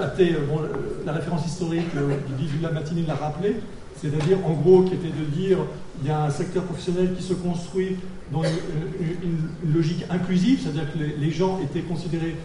[1.05, 3.57] la référence historique du 18 la matinée l'a rappelé,
[4.01, 5.59] c'est-à-dire en gros qui était de dire
[6.01, 7.97] il y a un secteur professionnel qui se construit
[8.33, 12.37] dans une, logique inclusive, c'est-à-dire que les, gens étaient considérés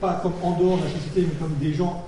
[0.00, 2.06] pas comme en dehors de la société, mais comme des gens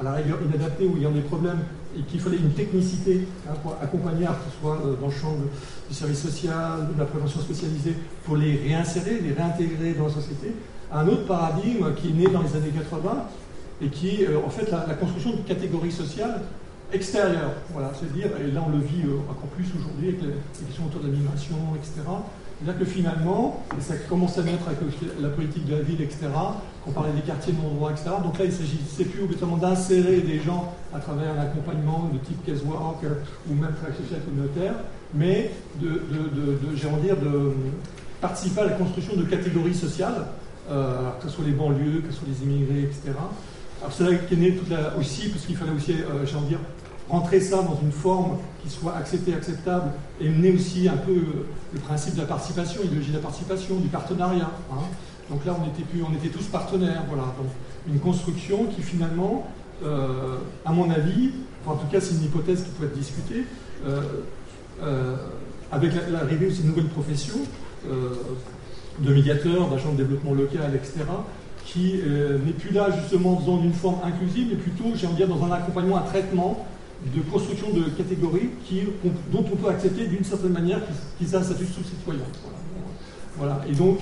[0.00, 1.60] à la rigueur inadaptés où il y a des problèmes
[1.98, 5.34] et qu'il fallait une technicité hein, pour accompagner, que ce soit dans le champ
[5.88, 7.94] du service social, de la prévention spécialisée,
[8.24, 10.54] pour les réinsérer, les réintégrer dans la société.
[10.92, 13.24] Un autre paradigme qui est né dans les années 80
[13.82, 16.42] et qui est euh, en fait la, construction de catégories sociales
[16.92, 17.50] extérieur.
[17.72, 20.86] Voilà, c'est dire, et là on le vit euh, encore plus aujourd'hui avec les, questions
[20.86, 22.08] autour de la migration, etc.
[22.58, 24.78] C'est-à-dire que finalement, et ça commence à naître avec
[25.20, 26.28] la politique de la ville, etc.,
[26.84, 28.10] qu'on parlait des quartiers de non-droit, etc.
[28.24, 32.18] Donc là, il s'agit, c'est plus obligatoirement d'insérer des gens à travers un accompagnement de
[32.18, 33.14] type casework euh,
[33.50, 34.74] ou même social communautaire,
[35.12, 35.50] mais
[35.80, 37.52] de, de, de, dire, de
[38.20, 40.26] participer à la construction de catégories sociales,
[40.70, 43.12] euh, que ce soit les banlieues, que ce soit les immigrés, etc.
[43.82, 46.44] Alors c'est là qu'est né toute la, aussi, parce qu'il fallait aussi, euh, j'ai envie
[46.44, 46.60] de dire,
[47.08, 51.14] rentrer ça dans une forme qui soit acceptée, acceptable, et mener aussi un peu
[51.72, 54.50] le principe de la participation, l'idéologie de la participation, du partenariat.
[54.72, 54.84] Hein.
[55.30, 57.02] Donc là, on était, tous partenaires.
[57.08, 57.24] Voilà.
[57.38, 57.50] Donc,
[57.88, 59.46] une construction qui finalement,
[59.84, 61.30] euh, à mon avis,
[61.66, 63.44] en tout cas c'est une hypothèse qui peut être discutée,
[63.86, 64.00] euh,
[64.82, 65.16] euh,
[65.72, 67.40] avec l'arrivée aussi de nouvelles professions,
[68.98, 71.04] de médiateurs, d'agents de développement local, etc.,
[71.64, 72.00] qui
[72.44, 75.44] n'est plus là justement dans une forme inclusive, mais plutôt, j'ai envie de dire, dans
[75.44, 76.66] un accompagnement, un traitement
[77.14, 78.50] de construction de catégories
[79.32, 80.80] dont on peut accepter d'une certaine manière
[81.18, 82.20] qu'ils aient un statut sous-citoyen.
[83.36, 83.60] Voilà.
[83.68, 84.00] Et donc,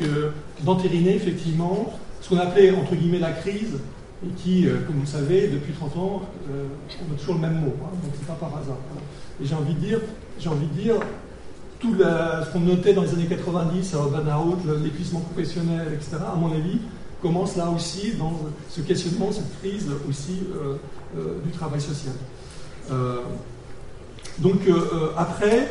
[0.62, 3.78] d'entériner effectivement ce qu'on appelait entre guillemets la crise,
[4.24, 6.64] et qui, euh, comme vous le savez, depuis 30 ans, euh,
[7.08, 8.78] on a toujours le même mot, hein, donc c'est pas par hasard.
[9.42, 10.00] Et j'ai envie de dire,
[10.38, 10.94] j'ai envie de dire,
[11.80, 16.78] tout ce qu'on notait dans les années 90, burn-out, l'épuisement professionnel, etc., à mon avis,
[17.20, 18.32] commence là aussi dans
[18.70, 22.14] ce questionnement, cette crise aussi euh, du travail social.
[24.38, 24.60] Donc
[25.16, 25.68] après,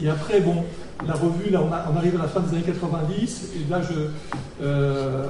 [0.00, 0.64] et, après, bon,
[1.06, 3.80] la revue, là on, arrive à la fin des années 90, et là
[4.62, 5.28] euh,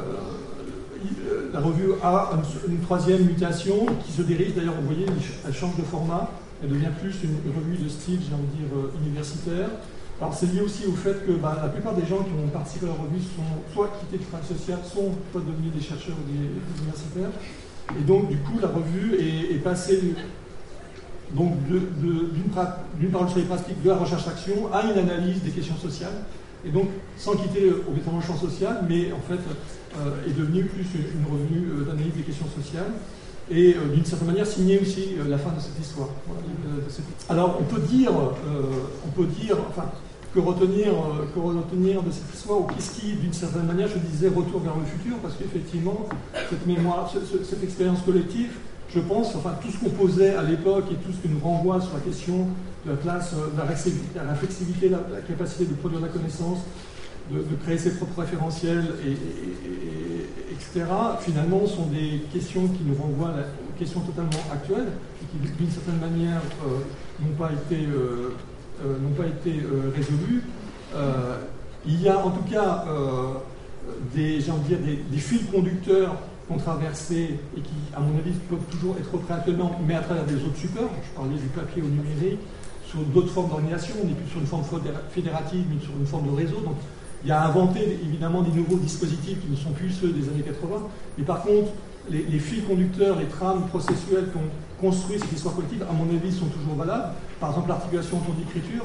[1.52, 2.30] la revue a
[2.68, 5.06] une, troisième mutation qui se dirige, d'ailleurs vous voyez,
[5.46, 6.30] elle change de format,
[6.62, 9.68] elle devient plus une, revue de style, j'ai envie dire, euh, universitaire.
[10.20, 12.86] Alors c'est lié aussi au fait que bah, la plupart des gens qui ont participé
[12.86, 16.82] à la revue sont soit quittés du travail social, soit devenus des chercheurs ou des,
[16.82, 17.30] universitaires.
[17.98, 20.00] Et donc du coup la revue est, passée
[21.34, 26.24] d'une part le pratique de la recherche-action à une analyse des questions sociales,
[26.66, 29.40] et donc sans quitter obligatoirement le champ social, mais en fait
[29.98, 32.92] euh, est devenue plus une revue euh, d'analyse des questions sociales,
[33.50, 36.08] et euh, d'une certaine manière signer aussi la fin de cette histoire.
[37.28, 39.90] Alors on peut dire, on peut dire, enfin,
[40.34, 40.92] que retenir,
[41.32, 44.76] que retenir de cette histoire, ou qu'est-ce qui, d'une certaine manière, je disais, retour vers
[44.76, 46.08] le futur, parce qu'effectivement,
[46.50, 48.50] cette mémoire, cette expérience collective,
[48.94, 51.80] je pense, enfin tout ce qu'on posait à l'époque et tout ce que nous renvoie
[51.80, 52.46] sur la question
[52.86, 56.58] de la classe, euh, de la réflexivité, la, la, capacité de produire la connaissance,
[57.30, 59.12] de, créer ses propres référentiels, et,
[60.52, 60.84] etc.,
[61.20, 64.88] finalement sont des questions qui nous renvoient à des questions totalement actuelles
[65.22, 68.34] et qui, d'une certaine manière, euh, n'ont pas été, euh,
[68.82, 69.60] n'ont pas été
[69.94, 70.42] résolues.
[71.86, 72.84] il y a en tout cas
[74.14, 74.78] des, dire,
[75.10, 76.16] des fils conducteurs
[76.48, 80.24] qu'on traversé et qui, à mon avis, peuvent toujours être repris actuellement, mais à travers
[80.24, 80.90] des autres supports.
[81.02, 82.40] Je parlais du papier au numérique,
[82.86, 83.94] sur d'autres formes d'organisation.
[84.02, 84.64] On n'est plus sur une forme
[85.10, 86.60] fédérative, mais sur une forme de réseau.
[86.60, 86.76] Donc,
[87.22, 90.42] il y a inventé évidemment des nouveaux dispositifs qui ne sont plus ceux des années
[90.44, 90.76] 80.
[91.16, 91.70] Mais par contre,
[92.10, 96.46] les, fils conducteurs, les trames processuelles qu'on construit cette histoire collective, à mon avis, sont
[96.46, 97.14] toujours valables.
[97.40, 98.84] Par exemple, l'articulation autour d'écriture.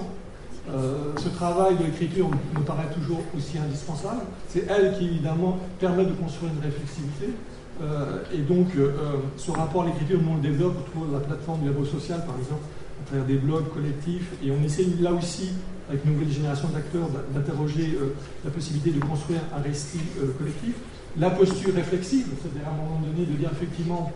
[0.70, 4.22] Euh, ce travail de l'écriture me paraît toujours aussi indispensable.
[4.48, 7.34] C'est elle qui, évidemment, permet de construire une réflexivité.
[7.82, 8.92] Euh, et donc, euh,
[9.36, 12.24] ce rapport à l'écriture, nous on le développe autour de la plateforme du réseau social,
[12.26, 12.64] par exemple,
[13.02, 14.32] à travers des blogs collectifs.
[14.44, 15.50] Et on essaie là aussi,
[15.90, 17.98] avec une nouvelle génération d'acteurs, d'interroger
[18.46, 20.02] la possibilité de construire un récit
[20.38, 20.76] collectif.
[21.18, 24.12] La posture réflexive, c'est-à-dire à un moment donné de dire effectivement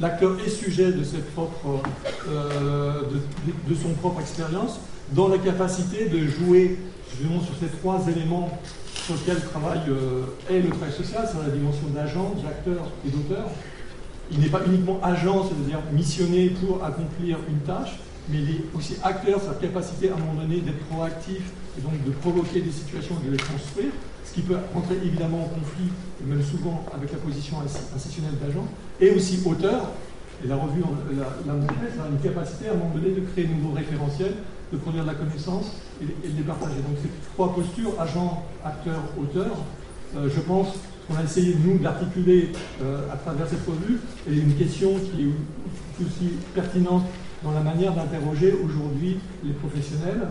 [0.00, 0.92] l'acteur est sujet
[1.34, 1.82] propres,
[2.26, 4.80] de, son propre expérience,
[5.12, 6.78] dans la capacité de jouer
[7.10, 8.50] justement sur ces trois éléments
[9.04, 13.46] sur lesquels travaille euh, est le travail social, c'est la dimension d'agent, d'acteur et d'auteur.
[14.30, 18.96] Il n'est pas uniquement agent, c'est-à-dire missionné pour accomplir une tâche, mais il est aussi
[19.02, 21.42] acteur, sa capacité à un moment donné d'être proactif
[21.76, 23.90] et donc de provoquer des situations et de les construire,
[24.32, 25.90] ce qui peut entrer évidemment en conflit,
[26.22, 28.66] et même souvent avec la position institutionnelle d'agent,
[28.98, 29.90] et aussi auteur,
[30.42, 30.82] et la revue
[31.46, 34.32] l'a montré, ça a une capacité à un moment donné de créer de nouveaux référentiels,
[34.72, 36.76] de produire de la connaissance et, de les partager.
[36.76, 39.50] Donc ces trois postures, agent, acteur, auteur,
[40.16, 40.68] euh, je pense
[41.06, 42.52] qu'on a essayé, nous, d'articuler
[42.82, 47.04] euh, à travers cette revue, et une question qui est aussi pertinente
[47.44, 50.28] dans la manière d'interroger aujourd'hui les professionnels.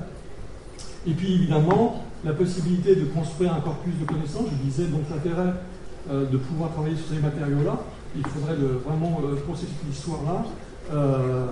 [1.06, 5.53] Et puis évidemment, la possibilité de construire un corpus de connaissances, je disais donc l'intérêt
[6.09, 7.80] euh, de pouvoir travailler sur ces matériaux-là,
[8.15, 8.55] il faudrait
[8.86, 10.45] vraiment euh, poursuivre cette histoire-là,
[10.93, 11.45] euh,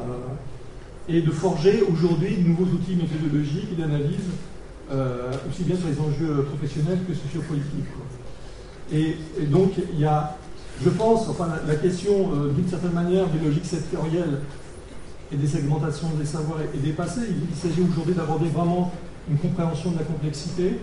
[1.07, 4.29] et de forger aujourd'hui de nouveaux outils méthodologiques et d'analyse,
[5.47, 7.85] aussi bien sur les enjeux professionnels que sociopolitiques.
[8.91, 10.35] Et, et, donc il y a,
[10.83, 14.39] je pense, enfin la, question d'une certaine manière des logiques sectorielles
[15.31, 17.21] et des segmentations des savoirs est, dépassée.
[17.29, 18.91] Il, s'agit aujourd'hui d'aborder vraiment
[19.29, 20.79] une compréhension de la complexité,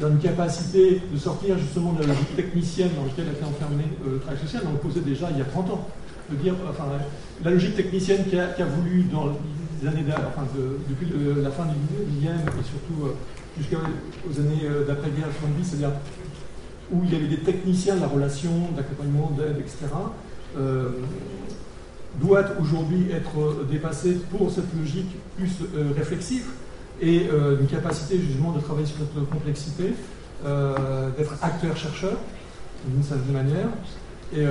[0.00, 4.14] une capacité de sortir justement de la logique technicienne dans laquelle a été enfermé euh,
[4.14, 4.62] le travail social.
[4.66, 5.88] On le posait déjà il y a 30 ans.
[6.30, 6.84] De dire, enfin,
[7.44, 9.26] la logique technicienne qui a, voulu, dans
[9.82, 10.46] les années enfin,
[10.88, 11.08] depuis
[11.42, 13.14] la fin du 19e et surtout euh,
[13.58, 15.90] jusqu'aux années euh, d'après-guerre 70, c'est-à-dire
[16.90, 19.86] où il y avait des techniciens de la relation, d'accompagnement, d'aide, etc.,
[22.20, 25.50] doit aujourd'hui être dépassé pour cette logique plus
[25.96, 26.44] réflexive
[27.02, 29.94] et euh, une capacité justement de travailler sur cette complexité,
[31.16, 32.16] d'être acteur-chercheur
[32.86, 33.68] d'une certaine manière,
[34.34, 34.44] et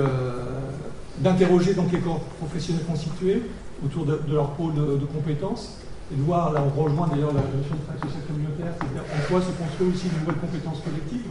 [1.18, 3.42] d'interroger donc les corps professionnels constitués
[3.84, 5.80] autour de, leur pôle de, compétences,
[6.14, 9.28] et de voir, là on rejoint d'ailleurs la notion de travail social communautaire, c'est-à-dire en
[9.28, 11.28] quoi se construit aussi de nouvelles compétences collectives,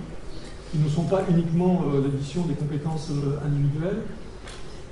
[0.70, 3.08] qui ne sont pas uniquement l'addition des compétences
[3.46, 4.02] individuelles,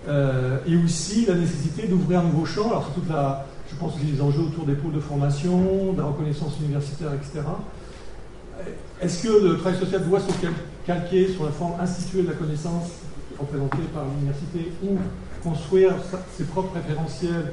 [0.08, 2.68] euh, et aussi la nécessité d'ouvrir un nouveau champ.
[2.68, 6.58] Alors, toute la, je pense les enjeux autour des pôles de formation, de la reconnaissance
[6.60, 7.40] universitaire, etc.
[9.00, 10.32] Est-ce que le travail social doit se
[10.86, 12.88] calquer sur la forme instituée de la connaissance
[13.38, 14.96] représentée par l'université ou
[15.42, 15.92] construire
[16.36, 17.52] ses propres référentiels?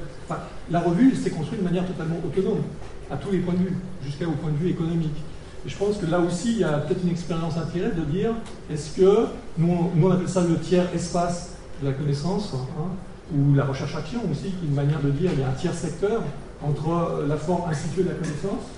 [0.70, 2.62] La revue s'est construite de manière totalement autonome,
[3.10, 5.16] à tous les points de vue, jusqu'au point de vue économique.
[5.64, 8.32] Et je pense que là aussi, il y a peut-être une expérience intérêt de dire
[8.70, 9.26] est-ce que,
[9.58, 11.50] nous, nous on appelle ça le tiers espace
[11.82, 12.88] de la connaissance, hein,
[13.34, 15.74] ou la recherche-action aussi, qui est une manière de dire qu'il y a un tiers
[15.74, 16.22] secteur
[16.62, 18.70] entre la forme instituée de la connaissance,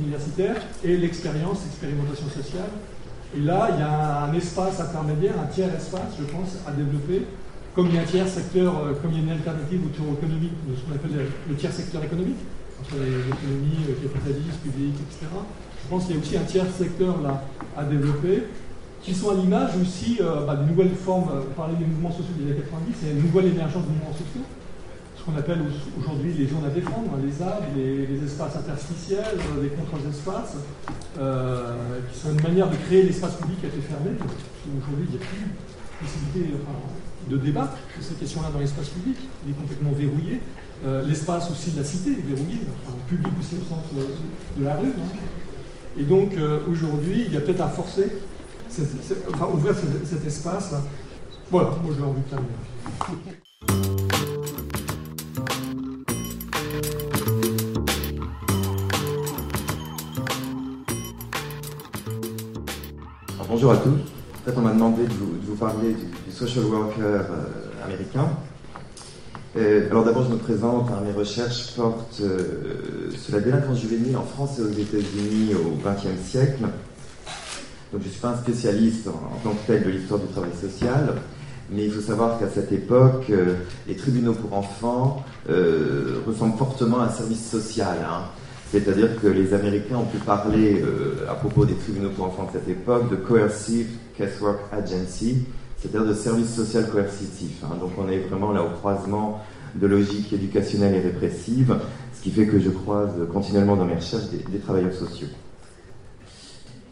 [0.00, 2.70] universitaire, et l'expérience, l'expérimentation sociale.
[3.36, 7.22] Et là, il y a un espace intermédiaire, un tiers espace, je pense, à développer,
[7.74, 10.12] comme il y a un tiers secteur, euh, comme il y a une alternative autour
[10.18, 12.36] économique, de ce qu'on appelle le tiers secteur économique,
[12.80, 15.26] entre l'économie, le capitalisme, public, etc.
[15.82, 17.42] Je pense qu'il y a aussi un tiers secteur là
[17.76, 18.44] à développer
[19.02, 22.34] qui sont à l'image aussi euh, bah, des nouvelles formes, euh, parler des mouvements sociaux
[22.38, 24.46] des années 90, et une nouvelle émergence des mouvements sociaux,
[25.16, 25.58] ce qu'on appelle
[25.98, 30.56] aujourd'hui les zones à défendre, les arbres, les, espaces interstitiels, euh, les contre-espaces,
[31.14, 35.22] qui sont une manière de créer l'espace public qui a été fermé, aujourd'hui il n'y
[35.22, 36.54] a plus de possibilité
[37.28, 40.40] de débattre sur ces questions-là dans l'espace public, il est complètement verrouillé.
[41.06, 44.88] l'espace aussi de la cité est verrouillé, enfin, public aussi au sens de, la rue.
[44.88, 45.18] Hein.
[45.98, 46.32] Et donc
[46.68, 48.10] aujourd'hui, il y a peut-être à forcer
[49.34, 50.74] enfin, ouvrir cet, espace.
[51.50, 52.52] Voilà, moi j'ai envie de terminer.
[63.48, 63.90] bonjour à tous.
[63.90, 68.28] En fait, on m'a demandé de vous, parler du, social worker euh, américain.
[69.56, 70.90] Euh, alors d'abord, je me présente.
[71.04, 76.20] mes recherches portent euh, sur la délinquance juvénile en France et aux États-Unis au XXe
[76.26, 76.64] siècle.
[77.92, 80.52] Donc je ne suis pas un spécialiste en, tant que tel de l'histoire du travail
[80.58, 81.14] social,
[81.70, 83.54] mais il faut savoir qu'à cette époque, euh,
[83.86, 87.98] les tribunaux pour enfants euh, ressemblent fortement à un service social.
[88.02, 88.22] Hein.
[88.70, 92.58] C'est-à-dire que les Américains ont pu parler, euh, à propos des tribunaux pour enfants de
[92.58, 95.44] cette époque, de Coercive Casework Agency,
[95.78, 97.62] c'est-à-dire de service social coercitif.
[97.62, 97.76] Hein.
[97.78, 99.42] Donc on est vraiment là au croisement
[99.74, 101.76] de logique éducationnelle et répressive,
[102.14, 105.28] ce qui fait que je croise continuellement dans mes recherches des travailleurs sociaux.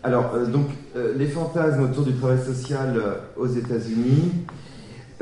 [0.02, 4.32] Alors, euh, donc, euh, les fantasmes autour du travail social euh, aux États-Unis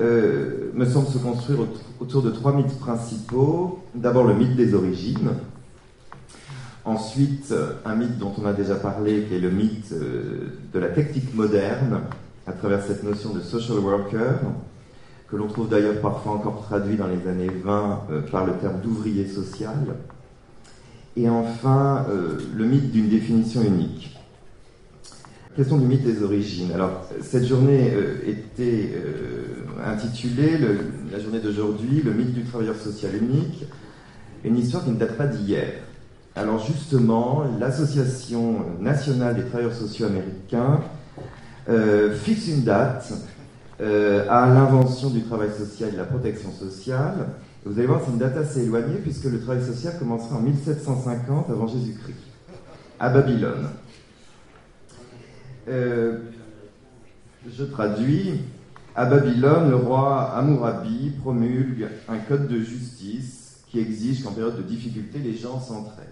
[0.00, 1.66] me semblent se construire
[1.98, 3.80] autour de trois mythes principaux.
[3.96, 5.30] D'abord, le mythe des origines.
[6.84, 7.52] Ensuite,
[7.84, 12.02] un mythe dont on a déjà parlé, qui est le mythe de la technique moderne,
[12.46, 14.38] à travers cette notion de social worker,
[15.28, 19.26] que l'on trouve d'ailleurs parfois encore traduit dans les années 20 par le terme d'ouvrier
[19.26, 19.96] social.
[21.16, 22.06] Et enfin,
[22.54, 24.17] le mythe d'une définition unique
[25.58, 26.70] question du mythe des origines?
[26.72, 30.56] Alors, cette journée euh, était euh, intitulée,
[31.10, 33.64] la journée d'aujourd'hui, le mythe du travailleur social unique,
[34.44, 35.72] une histoire qui ne date pas d'hier.
[36.36, 40.80] Alors justement, l'Association nationale des travailleurs sociaux américains
[41.68, 43.12] euh, fixe une date
[43.80, 47.30] à l'invention du travail social et de la protection sociale.
[47.64, 51.50] Vous allez voir, c'est une date assez éloignée puisque le travail social commencera en 1750
[51.50, 52.16] avant Jésus-Christ,
[53.00, 53.68] à Babylone.
[55.68, 56.18] Euh,
[57.46, 58.40] je traduis.
[58.96, 64.62] À Babylone, le roi Amourabi promulgue un code de justice qui exige qu'en période de
[64.62, 66.06] difficulté, les gens s'entraident.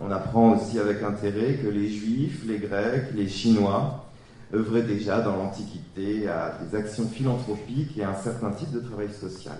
[0.00, 4.06] On apprend aussi avec intérêt que les Juifs, les Grecs, les Chinois
[4.52, 9.12] œuvraient déjà dans l'Antiquité à des actions philanthropiques et à un certain type de travail
[9.12, 9.58] social.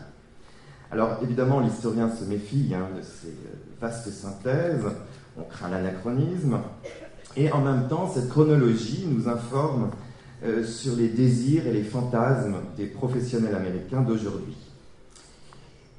[0.90, 3.34] Alors évidemment, l'historien se méfie hein, de ces
[3.80, 4.86] vastes synthèses,
[5.38, 6.59] on craint l'anachronisme,
[7.37, 9.91] et en même temps, cette chronologie nous informe
[10.45, 14.57] euh, sur les désirs et les fantasmes des professionnels américains d'aujourd'hui.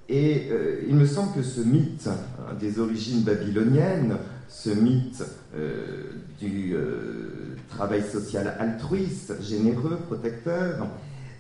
[0.09, 4.17] Et euh, il me semble que ce mythe hein, des origines babyloniennes,
[4.47, 5.23] ce mythe
[5.55, 6.75] euh, du
[7.69, 10.87] travail social altruiste, généreux, protecteur,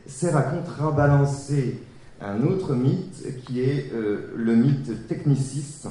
[0.05, 1.79] sert à contrebalancer
[2.19, 5.87] un autre mythe qui est le mythe techniciste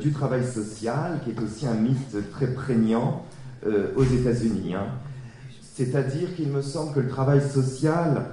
[0.00, 3.24] du travail social, qui est aussi un mythe très prégnant
[3.66, 4.74] euh, aux États-Unis.
[4.74, 4.86] Hein.
[5.74, 8.26] C'est-à-dire qu'il me semble que le travail social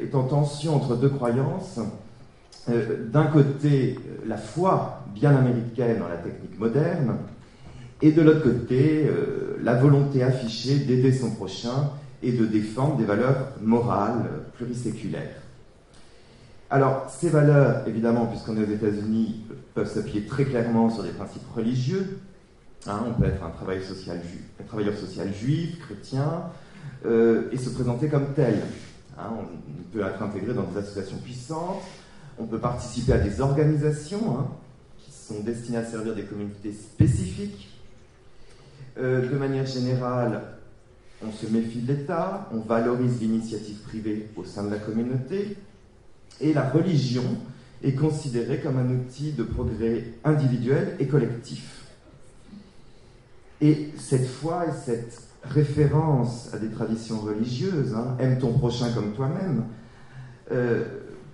[0.00, 1.80] est en tension entre deux croyances.
[2.68, 7.16] D'un côté, la foi bien américaine en la technique moderne,
[8.02, 9.10] et de l'autre côté,
[9.60, 11.90] la volonté affichée d'aider son prochain
[12.22, 15.40] et de défendre des valeurs morales pluriséculaires.
[16.68, 19.44] Alors, ces valeurs, évidemment, puisqu'on est aux États-Unis,
[19.74, 22.18] peuvent s'appuyer très clairement sur des principes religieux.
[22.88, 26.44] Hein, on peut être un, travailleur social, juif, un travailleur social juif, chrétien,
[27.04, 28.62] euh, et se présenter comme tel.
[29.18, 31.82] Hein, on peut être intégré dans des associations puissantes,
[32.38, 34.46] on peut participer à des organisations hein,
[34.98, 37.70] qui sont destinées à servir des communautés spécifiques.
[38.98, 40.42] Euh, de manière générale,
[41.26, 45.56] on se méfie de l'État, on valorise l'initiative privée au sein de la communauté,
[46.40, 47.24] et la religion
[47.82, 51.85] est considérée comme un outil de progrès individuel et collectif.
[53.60, 59.12] Et cette foi et cette référence à des traditions religieuses, hein, aime ton prochain comme
[59.12, 59.64] toi-même,
[60.52, 60.84] euh,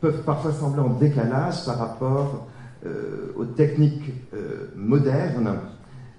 [0.00, 2.48] peuvent parfois sembler en décalage par rapport
[2.86, 5.58] euh, aux techniques euh, modernes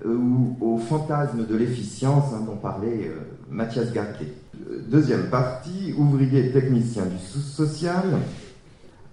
[0.05, 3.09] ou aux fantasmes de l'efficience hein, dont parlait
[3.49, 4.33] Mathias Garquet.
[4.89, 8.03] Deuxième partie, ouvrier technicien du social.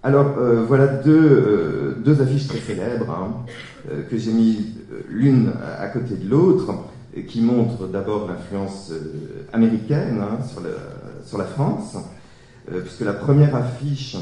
[0.03, 3.45] Alors euh, voilà deux, euh, deux, affiches très célèbres hein,
[3.91, 4.77] euh, que j'ai mis
[5.07, 6.73] l'une à côté de l'autre,
[7.27, 8.91] qui montrent d'abord l'influence
[9.53, 10.61] américaine hein, sur,
[11.25, 11.97] sur, la France,
[12.67, 14.15] puisque la première affiche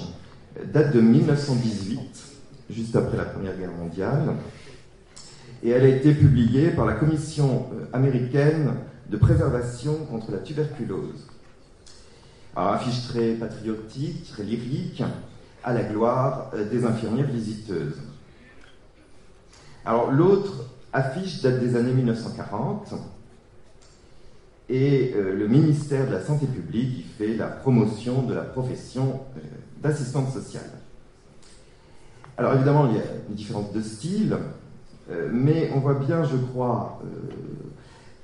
[0.74, 2.00] date de 1918,
[2.72, 4.34] juste après la Première Guerre mondiale,
[5.64, 8.74] et elle a été publiée par la Commission américaine
[9.08, 11.28] de préservation contre la tuberculose.
[12.56, 15.04] Alors, affiche très patriotique, très lyrique,
[15.64, 17.98] à la gloire euh, des infirmières visiteuses.
[19.86, 22.94] Alors l'autre affiche date des années 1940
[24.70, 29.22] et euh, le ministère de la Santé publique y fait la promotion de la profession
[29.38, 29.40] euh,
[29.82, 30.70] d'assistante sociale.
[32.38, 34.38] Alors évidemment, il y a une différence de style,
[35.30, 37.02] mais on voit bien, je crois,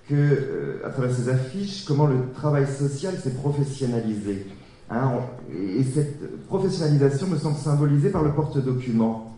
[0.08, 4.48] que à travers ces affiches, comment le travail social s'est professionnalisé.
[4.90, 5.14] Hein,
[5.52, 9.36] et cette professionnalisation me semble symbolisée par le porte-document.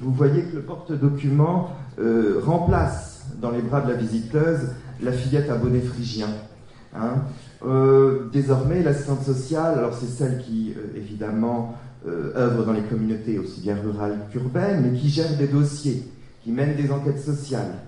[0.00, 4.68] Vous voyez que le porte-document euh, remplace dans les bras de la visiteuse
[5.02, 6.28] la fillette à bonnet phrygien.
[6.94, 7.14] Hein.
[7.66, 11.74] Euh, désormais, l'assistante sociale, alors c'est celle qui, euh, évidemment,
[12.06, 16.02] œuvre dans les communautés aussi bien rurales qu'urbaines, mais qui gère des dossiers,
[16.42, 17.78] qui mène des enquêtes sociales,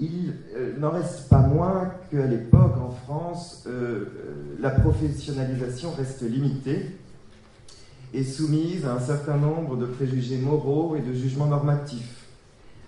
[0.00, 4.06] il euh, n'en reste pas moins qu'à l'époque, en France, euh, euh,
[4.60, 6.96] la professionnalisation reste limitée
[8.14, 12.26] et soumise à un certain nombre de préjugés moraux et de jugements normatifs.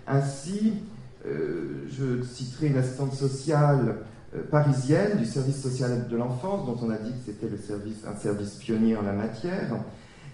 [0.05, 0.73] Ainsi,
[1.25, 3.99] je citerai une assistante sociale
[4.51, 7.47] parisienne du service social de l'enfance, dont on a dit que c'était
[8.05, 9.77] un service pionnier en la matière,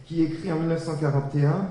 [0.07, 1.69] qui écrit en 1941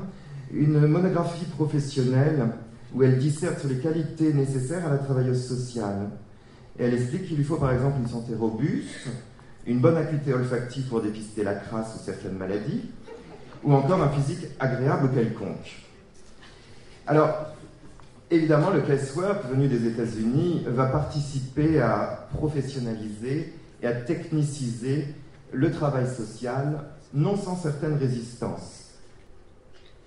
[0.53, 2.51] une monographie professionnelle
[2.95, 6.11] où elle disserte sur les qualités nécessaires à la travailleuse sociale.
[6.79, 9.09] Et elle explique qu'il lui faut par exemple une santé robuste,
[9.67, 12.91] une bonne acuité olfactive pour dépister la crasse ou certaines maladies,
[13.63, 15.85] ou encore un physique agréable quelconque.
[17.07, 17.55] Alors,
[18.31, 25.07] évidemment, le casework venu des États-Unis va participer à professionnaliser et à techniciser
[25.53, 26.85] le travail social,
[27.15, 28.78] non sans certaines résistances.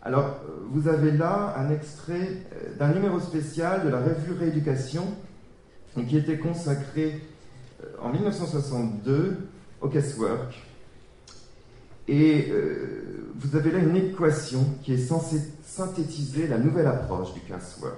[0.03, 0.39] Alors,
[0.71, 5.03] vous avez là un extrait euh, d'un numéro spécial de la revue Rééducation
[6.07, 7.21] qui était consacré
[7.83, 9.37] euh, en 1962
[9.79, 10.59] au casework.
[12.07, 17.41] Et euh, vous avez là une équation qui est censée synthétiser la nouvelle approche du
[17.41, 17.97] casework.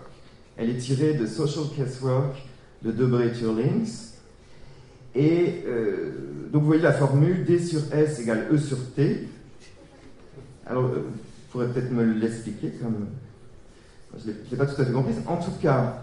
[0.58, 2.36] Elle est tirée de Social Casework
[2.84, 4.12] de Debré Turlings.
[5.16, 5.64] Et
[6.52, 9.28] donc vous voyez la formule D sur S égale E sur T.
[10.66, 10.90] Alors,
[11.54, 13.10] pourrait peut-être me l'expliquer, comme
[14.18, 15.14] je ne l'ai pas tout à fait compris.
[15.28, 16.02] En tout cas,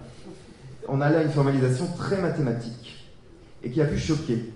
[0.87, 3.05] on a là une formalisation très mathématique
[3.65, 4.53] et qui a pu choquer.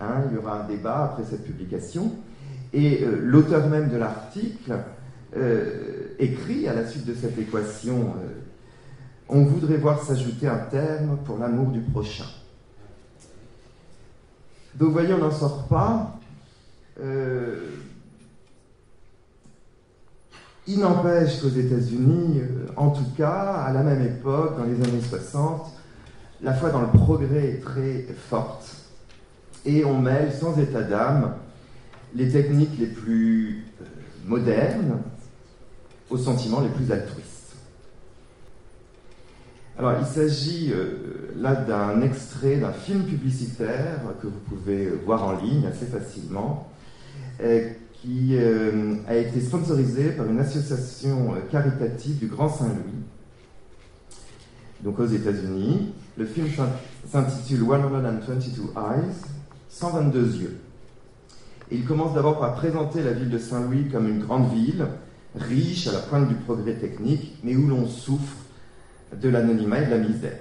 [0.00, 2.12] Hein, il y aura un débat après cette publication.
[2.72, 4.76] Et euh, l'auteur même de l'article
[5.36, 8.40] euh, écrit à la suite de cette équation euh,
[9.28, 12.26] On voudrait voir s'ajouter un terme pour l'amour du prochain.
[14.74, 16.18] Donc, vous voyez, on n'en sort pas.
[20.68, 25.00] Il n'empêche qu'aux États-Unis, euh, en tout cas, à la même époque, dans les années
[25.00, 25.72] 60,
[26.42, 28.66] la foi dans le progrès est très forte.
[29.64, 31.34] Et on mêle sans état d'âme
[32.14, 33.84] les techniques les plus euh,
[34.24, 34.98] modernes
[36.10, 37.54] aux sentiments les plus altruistes.
[39.78, 45.32] Alors, il s'agit euh, là d'un extrait d'un film publicitaire que vous pouvez voir en
[45.36, 46.72] ligne assez facilement,
[48.06, 53.02] qui euh, a été sponsorisé par une association caritative du Grand Saint-Louis,
[54.80, 55.92] donc aux États-Unis.
[56.16, 56.46] Le film
[57.10, 59.12] s'intitule 122 Eyes,
[59.68, 60.56] 122 yeux.
[61.72, 64.86] Il commence d'abord par présenter la ville de Saint-Louis comme une grande ville,
[65.34, 68.36] riche à la pointe du progrès technique, mais où l'on souffre
[69.20, 70.38] de l'anonymat et de la misère.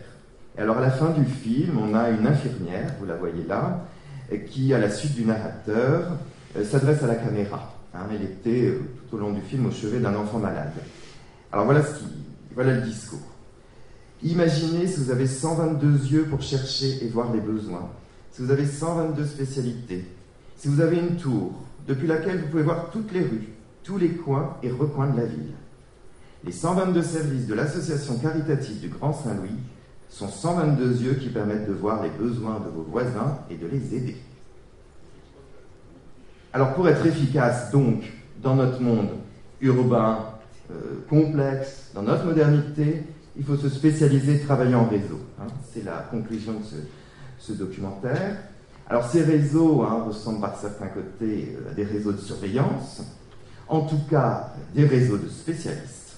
[0.55, 3.88] Et alors à la fin du film, on a une infirmière, vous la voyez là,
[4.51, 7.76] qui, à la suite du narrateur, euh, s'adresse à la caméra.
[7.93, 8.08] Hein.
[8.12, 10.72] elle était euh, tout au long du film au chevet d'un enfant malade.
[11.51, 12.06] Alors voilà, ce qui,
[12.53, 13.20] voilà le discours.
[14.24, 17.89] Imaginez si vous avez 122 yeux pour chercher et voir les besoins,
[18.32, 20.06] si vous avez 122 spécialités,
[20.58, 21.53] si vous avez une tour
[21.88, 23.49] depuis laquelle vous pouvez voir toutes les rues,
[23.84, 25.53] tous les coins et recoins de la ville.
[26.43, 29.58] Les 122 services de l'association caritative du Grand Saint-Louis
[30.10, 33.95] sont 122 yeux qui permettent de voir les besoins de vos voisins et de les
[33.95, 34.18] aider.
[36.56, 38.06] Alors pour être efficace donc
[38.41, 39.10] dans notre monde
[39.60, 40.20] urbain,
[40.72, 43.03] euh, complexe, dans notre modernité,
[43.36, 45.20] il faut se spécialiser, travailler en réseau.
[45.38, 45.47] Hein.
[45.74, 46.64] C'est la conclusion de
[47.39, 48.38] ce, documentaire.
[48.89, 53.01] Alors ces réseaux hein, ressemblent par certains côtés euh, à des réseaux de surveillance,
[53.68, 56.16] en tout cas des réseaux de spécialistes,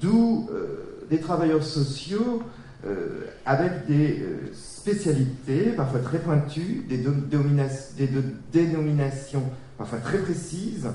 [0.00, 2.42] d'où euh, des travailleurs sociaux
[3.44, 4.24] avec des
[4.78, 7.04] spécialités parfois très pointues, des,
[8.52, 9.42] dénominations
[9.76, 10.88] parfois très précises.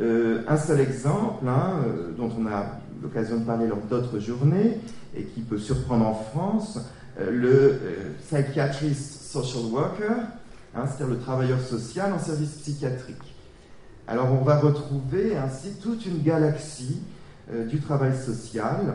[0.00, 1.80] un seul exemple hein,
[2.16, 4.78] dont on a l'occasion de parler lors d'autres journées
[5.16, 6.78] et qui peut surprendre en France,
[7.20, 10.16] euh, le euh, psychiatrist social worker,
[10.74, 13.34] hein, c'est-à-dire le travailleur social en service psychiatrique.
[14.08, 17.00] Alors on va retrouver ainsi toute une galaxie
[17.52, 18.94] euh, du travail social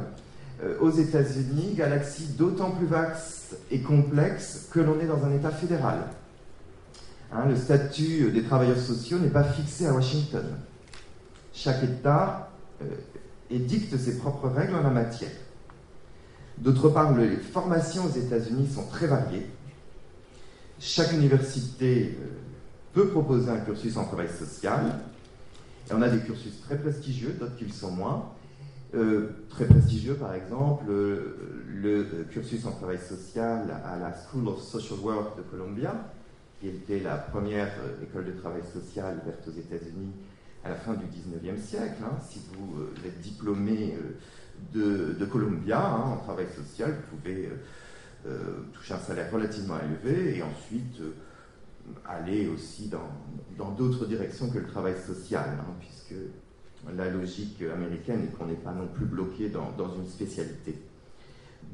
[0.82, 3.39] aux États-Unis, galaxie d'autant plus vaste
[3.72, 6.00] et complexe que l'on est dans un État fédéral.
[7.32, 10.46] Hein, le statut des travailleurs sociaux n'est pas fixé à Washington.
[11.54, 12.52] Chaque État
[13.50, 15.32] et dicte ses propres règles en la matière.
[16.58, 19.50] D'autre part, les formations aux États-Unis sont très variées.
[20.80, 22.28] Chaque université euh,
[22.94, 25.00] peut proposer un cursus en travail social.
[25.90, 28.30] Et on a des cursus très prestigieux, d'autres qui le sont moins.
[28.96, 34.62] Euh, très prestigieux, par exemple, euh, le cursus en travail social à la School of
[34.62, 35.94] Social Work de Columbia,
[36.60, 37.72] qui était la première
[38.02, 40.12] école de travail social ouverte aux États-Unis
[40.64, 42.04] à la fin du 19e siècle.
[42.04, 42.18] Hein.
[42.28, 43.96] si vous euh, êtes diplômé
[44.76, 47.50] euh, de, Columbia hein, en travail social, vous pouvez
[48.28, 51.02] euh, toucher un salaire relativement élevé et ensuite
[52.06, 56.14] aller aussi dans d'autres directions que le travail social, hein, puisque
[56.96, 60.76] la logique américaine est qu'on n'est pas non plus bloqué dans, une spécialité.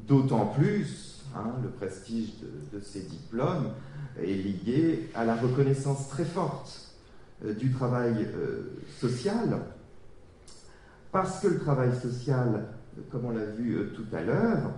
[0.08, 1.24] D'autant plus,
[1.62, 3.72] le prestige de, de, ces diplômes
[4.22, 6.86] est lié à la reconnaissance très forte
[7.44, 9.60] euh, du travail euh, social,
[11.12, 12.66] parce que le travail social,
[13.12, 14.72] comme on l'a vu euh, tout à l'heure,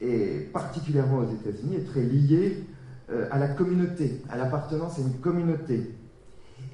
[0.00, 2.64] et particulièrement aux États-Unis, est très lié
[3.30, 5.92] à la communauté, à l'appartenance à une communauté.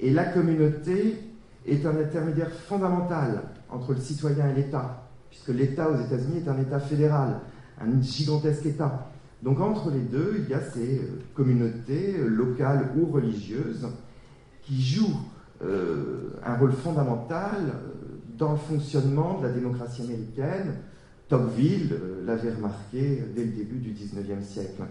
[0.01, 1.17] Et la communauté
[1.65, 6.59] est un intermédiaire fondamental entre le citoyen et l'État, puisque l'État aux États-Unis est un
[6.59, 7.39] État fédéral,
[7.81, 9.09] un gigantesque État.
[9.41, 11.01] Donc entre les deux, il y a ces
[11.33, 13.87] communautés locales ou religieuses
[14.63, 15.19] qui joue
[15.63, 20.75] euh, un rôle fondamental euh, dans le fonctionnement de la démocratie américaine.
[21.29, 24.83] Tocqueville euh, l'avait remarqué dès le début du XIXe siècle.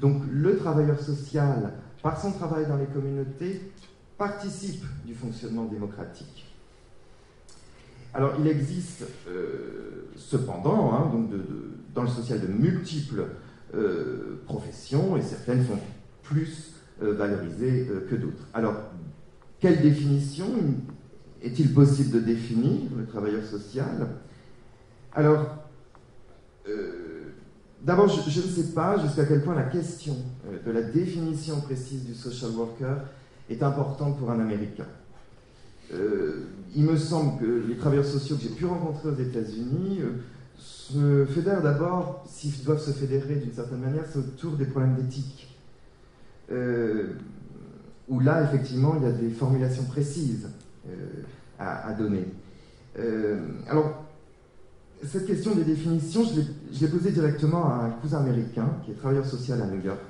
[0.00, 3.72] Donc le travailleur social, par son travail dans les communautés,
[4.18, 6.46] participe du fonctionnement démocratique.
[8.14, 9.04] Alors il existe
[10.16, 11.30] cependant, hein, donc
[11.94, 13.26] dans le social, de multiples
[14.46, 15.78] professions, et certaines sont
[16.22, 18.48] plus valorisées que d'autres.
[18.54, 18.74] Alors
[19.60, 20.46] quelle définition
[21.42, 24.08] est-il possible de définir le travailleur social?
[25.12, 25.46] Alors,
[26.68, 27.32] euh,
[27.82, 30.14] d'abord, je, ne sais pas jusqu'à quel point la question
[30.46, 32.98] euh, de la définition précise du social worker
[33.50, 34.86] est importante pour un Américain.
[35.94, 40.00] Euh, il me semble que les travailleurs sociaux que j'ai pu rencontrer aux États-Unis
[40.58, 45.48] se fédèrent d'abord, s'ils doivent se fédérer d'une certaine manière, c'est autour des problèmes d'éthique
[48.08, 50.48] où là, effectivement, il y a des formulations précises
[50.88, 51.22] euh,
[51.58, 52.24] à, donner.
[52.98, 54.04] Euh, alors,
[55.04, 59.26] cette question des définitions, je l'ai posée directement à un cousin américain qui est travailleur
[59.26, 60.00] social à New York.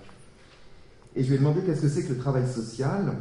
[1.16, 3.16] Et je lui ai demandé qu'est-ce que c'est que le travail social?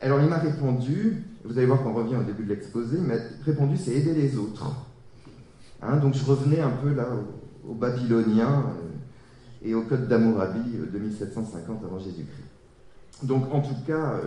[0.00, 3.14] Alors, il m'a répondu, vous allez voir qu'on revient au début de l'exposé, il m'a
[3.44, 4.70] répondu c'est aider les autres.
[5.82, 7.08] Hein, donc, je revenais un peu là
[7.66, 8.66] aux Babyloniens
[9.64, 12.44] et au Code d'Amourabi de 1750 avant Jésus-Christ.
[13.22, 14.20] Donc en tout cas,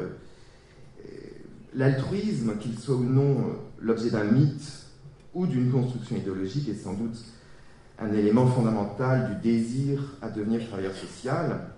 [1.74, 3.38] l'altruisme, qu'il soit ou non
[3.80, 4.86] l'objet d'un mythe
[5.34, 7.24] ou d'une construction idéologique, est sans doute
[8.00, 11.70] un élément fondamental du désir à devenir travailleur social,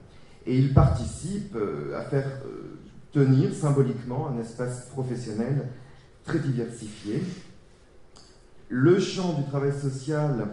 [0.49, 2.79] et il participe euh, à faire euh,
[3.11, 5.67] tenir symboliquement un espace professionnel
[6.25, 7.21] très diversifié.
[8.67, 10.47] Le champ du travail social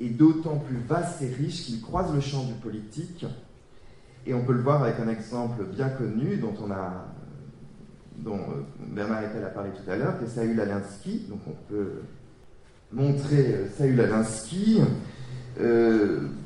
[0.00, 3.24] est d'autant plus vaste et riche qu'il croise le champ du politique,
[4.26, 7.06] et on peut le voir avec un exemple bien connu dont on a
[8.18, 11.26] dont euh, Bernard a parlé tout à l'heure, qui est Saül Alinsky.
[11.30, 12.02] Donc on peut
[12.92, 14.82] montrer Saül Alinsky,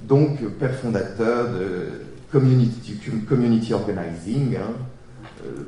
[0.07, 2.04] donc père fondateur de
[2.41, 4.72] community, organizing, hein,
[5.45, 5.64] euh,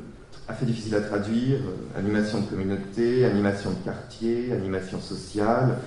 [0.47, 5.77] assez difficile à traduire, euh, animation de communauté, animation de quartier, animation sociale.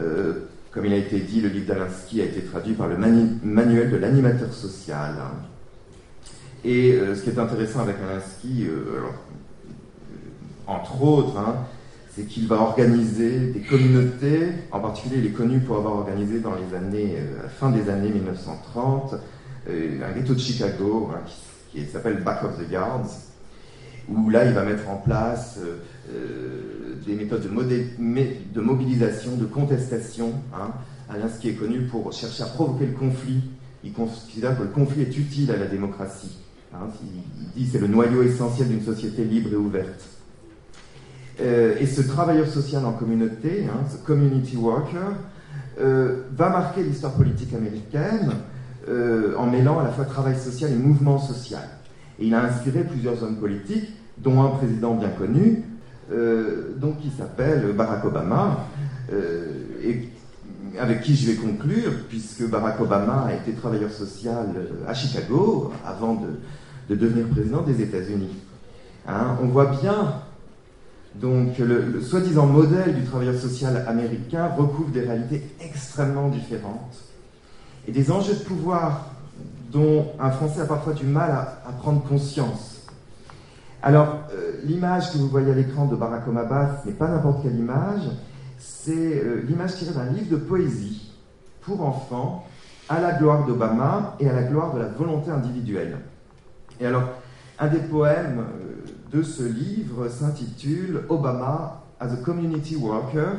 [0.00, 3.90] Euh, comme il a été dit, le livre d'Alinsky a été traduit par le manuel
[3.90, 5.14] de l'animateur social.
[6.64, 8.66] Et ce qui est intéressant avec Alinsky,
[10.66, 11.54] entre autres, hein,
[12.14, 16.54] c'est qu'il va organiser des communautés, en particulier il est connu pour avoir organisé dans
[16.54, 17.16] les années,
[17.60, 19.16] fin des années 1930, euh,
[19.66, 21.20] un ghetto de Chicago hein,
[21.72, 23.08] qui, s'appelle Back of the Yards,
[24.08, 25.78] où là il va mettre en place euh,
[26.12, 30.32] euh, des méthodes de, mobilisation, de contestation.
[30.54, 30.72] Hein.
[31.08, 33.42] Alain, ce qui est connu pour chercher à provoquer le conflit.
[33.82, 36.38] Il considère que le conflit est utile à la démocratie.
[36.72, 36.86] Hein.
[37.02, 40.04] Il dit c'est le noyau essentiel d'une société libre et ouverte.
[41.38, 45.12] et ce travailleur social en communauté, ce community worker,
[45.78, 48.32] va marquer l'histoire politique américaine
[48.88, 51.62] euh, en mêlant à la fois travail social et mouvement social.
[52.18, 55.64] Il a inspiré plusieurs hommes politiques, dont un président bien connu,
[56.12, 58.66] euh, donc qui s'appelle Barack Obama,
[59.12, 59.46] euh,
[59.82, 60.10] et
[60.78, 64.48] avec qui je vais conclure, puisque Barack Obama a été travailleur social
[64.86, 68.36] à Chicago avant de, devenir président des États-Unis.
[69.08, 70.14] Hein, on voit bien
[71.14, 77.13] donc le soi-disant modèle du travailleur social américain recouvre des réalités extrêmement différentes
[77.86, 79.10] et des enjeux de pouvoir
[79.70, 82.86] dont un Français a parfois du mal à, prendre conscience.
[83.82, 87.42] Alors, euh, l'image que vous voyez à l'écran de Barack Obama, ce n'est pas n'importe
[87.42, 88.02] quelle image,
[88.58, 91.12] c'est euh, l'image tirée d'un livre de poésie
[91.62, 92.46] pour enfants
[92.88, 95.98] à la gloire d'Obama et à la gloire de la volonté individuelle.
[96.80, 97.04] Et alors,
[97.58, 103.38] un des poèmes euh, de ce livre s'intitule Obama as a Community Worker,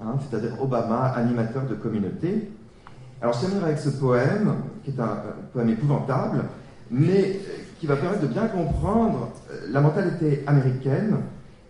[0.00, 2.50] hein, c'est-à-dire Obama, animateur de communauté.
[3.20, 5.18] Alors je terminerai avec ce poème, qui est un,
[5.52, 6.44] poème épouvantable,
[6.90, 7.40] mais
[7.80, 11.18] qui va permettre de bien comprendre euh, la mentalité américaine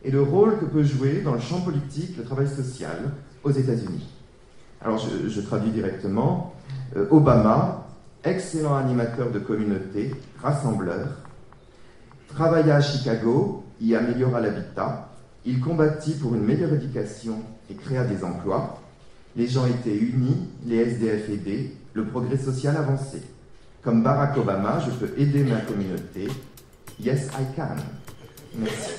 [0.05, 2.97] et le rôle que peut jouer dans le champ politique le travail social
[3.42, 4.12] aux États-Unis.
[4.80, 6.55] Alors je, traduis directement.
[6.97, 7.86] Euh, Obama,
[8.24, 11.09] excellent animateur de communauté, rassembleur,
[12.28, 15.09] travailla à Chicago, y améliora l'habitat,
[15.44, 17.38] il combattit pour une meilleure éducation
[17.70, 18.78] et créa des emplois.
[19.37, 23.22] Les gens étaient unis, les SDF aidés, le progrès social avançait.
[23.82, 26.28] Comme Barack Obama, je peux aider ma communauté.
[26.99, 27.76] Yes, I can.
[28.59, 28.93] Merci.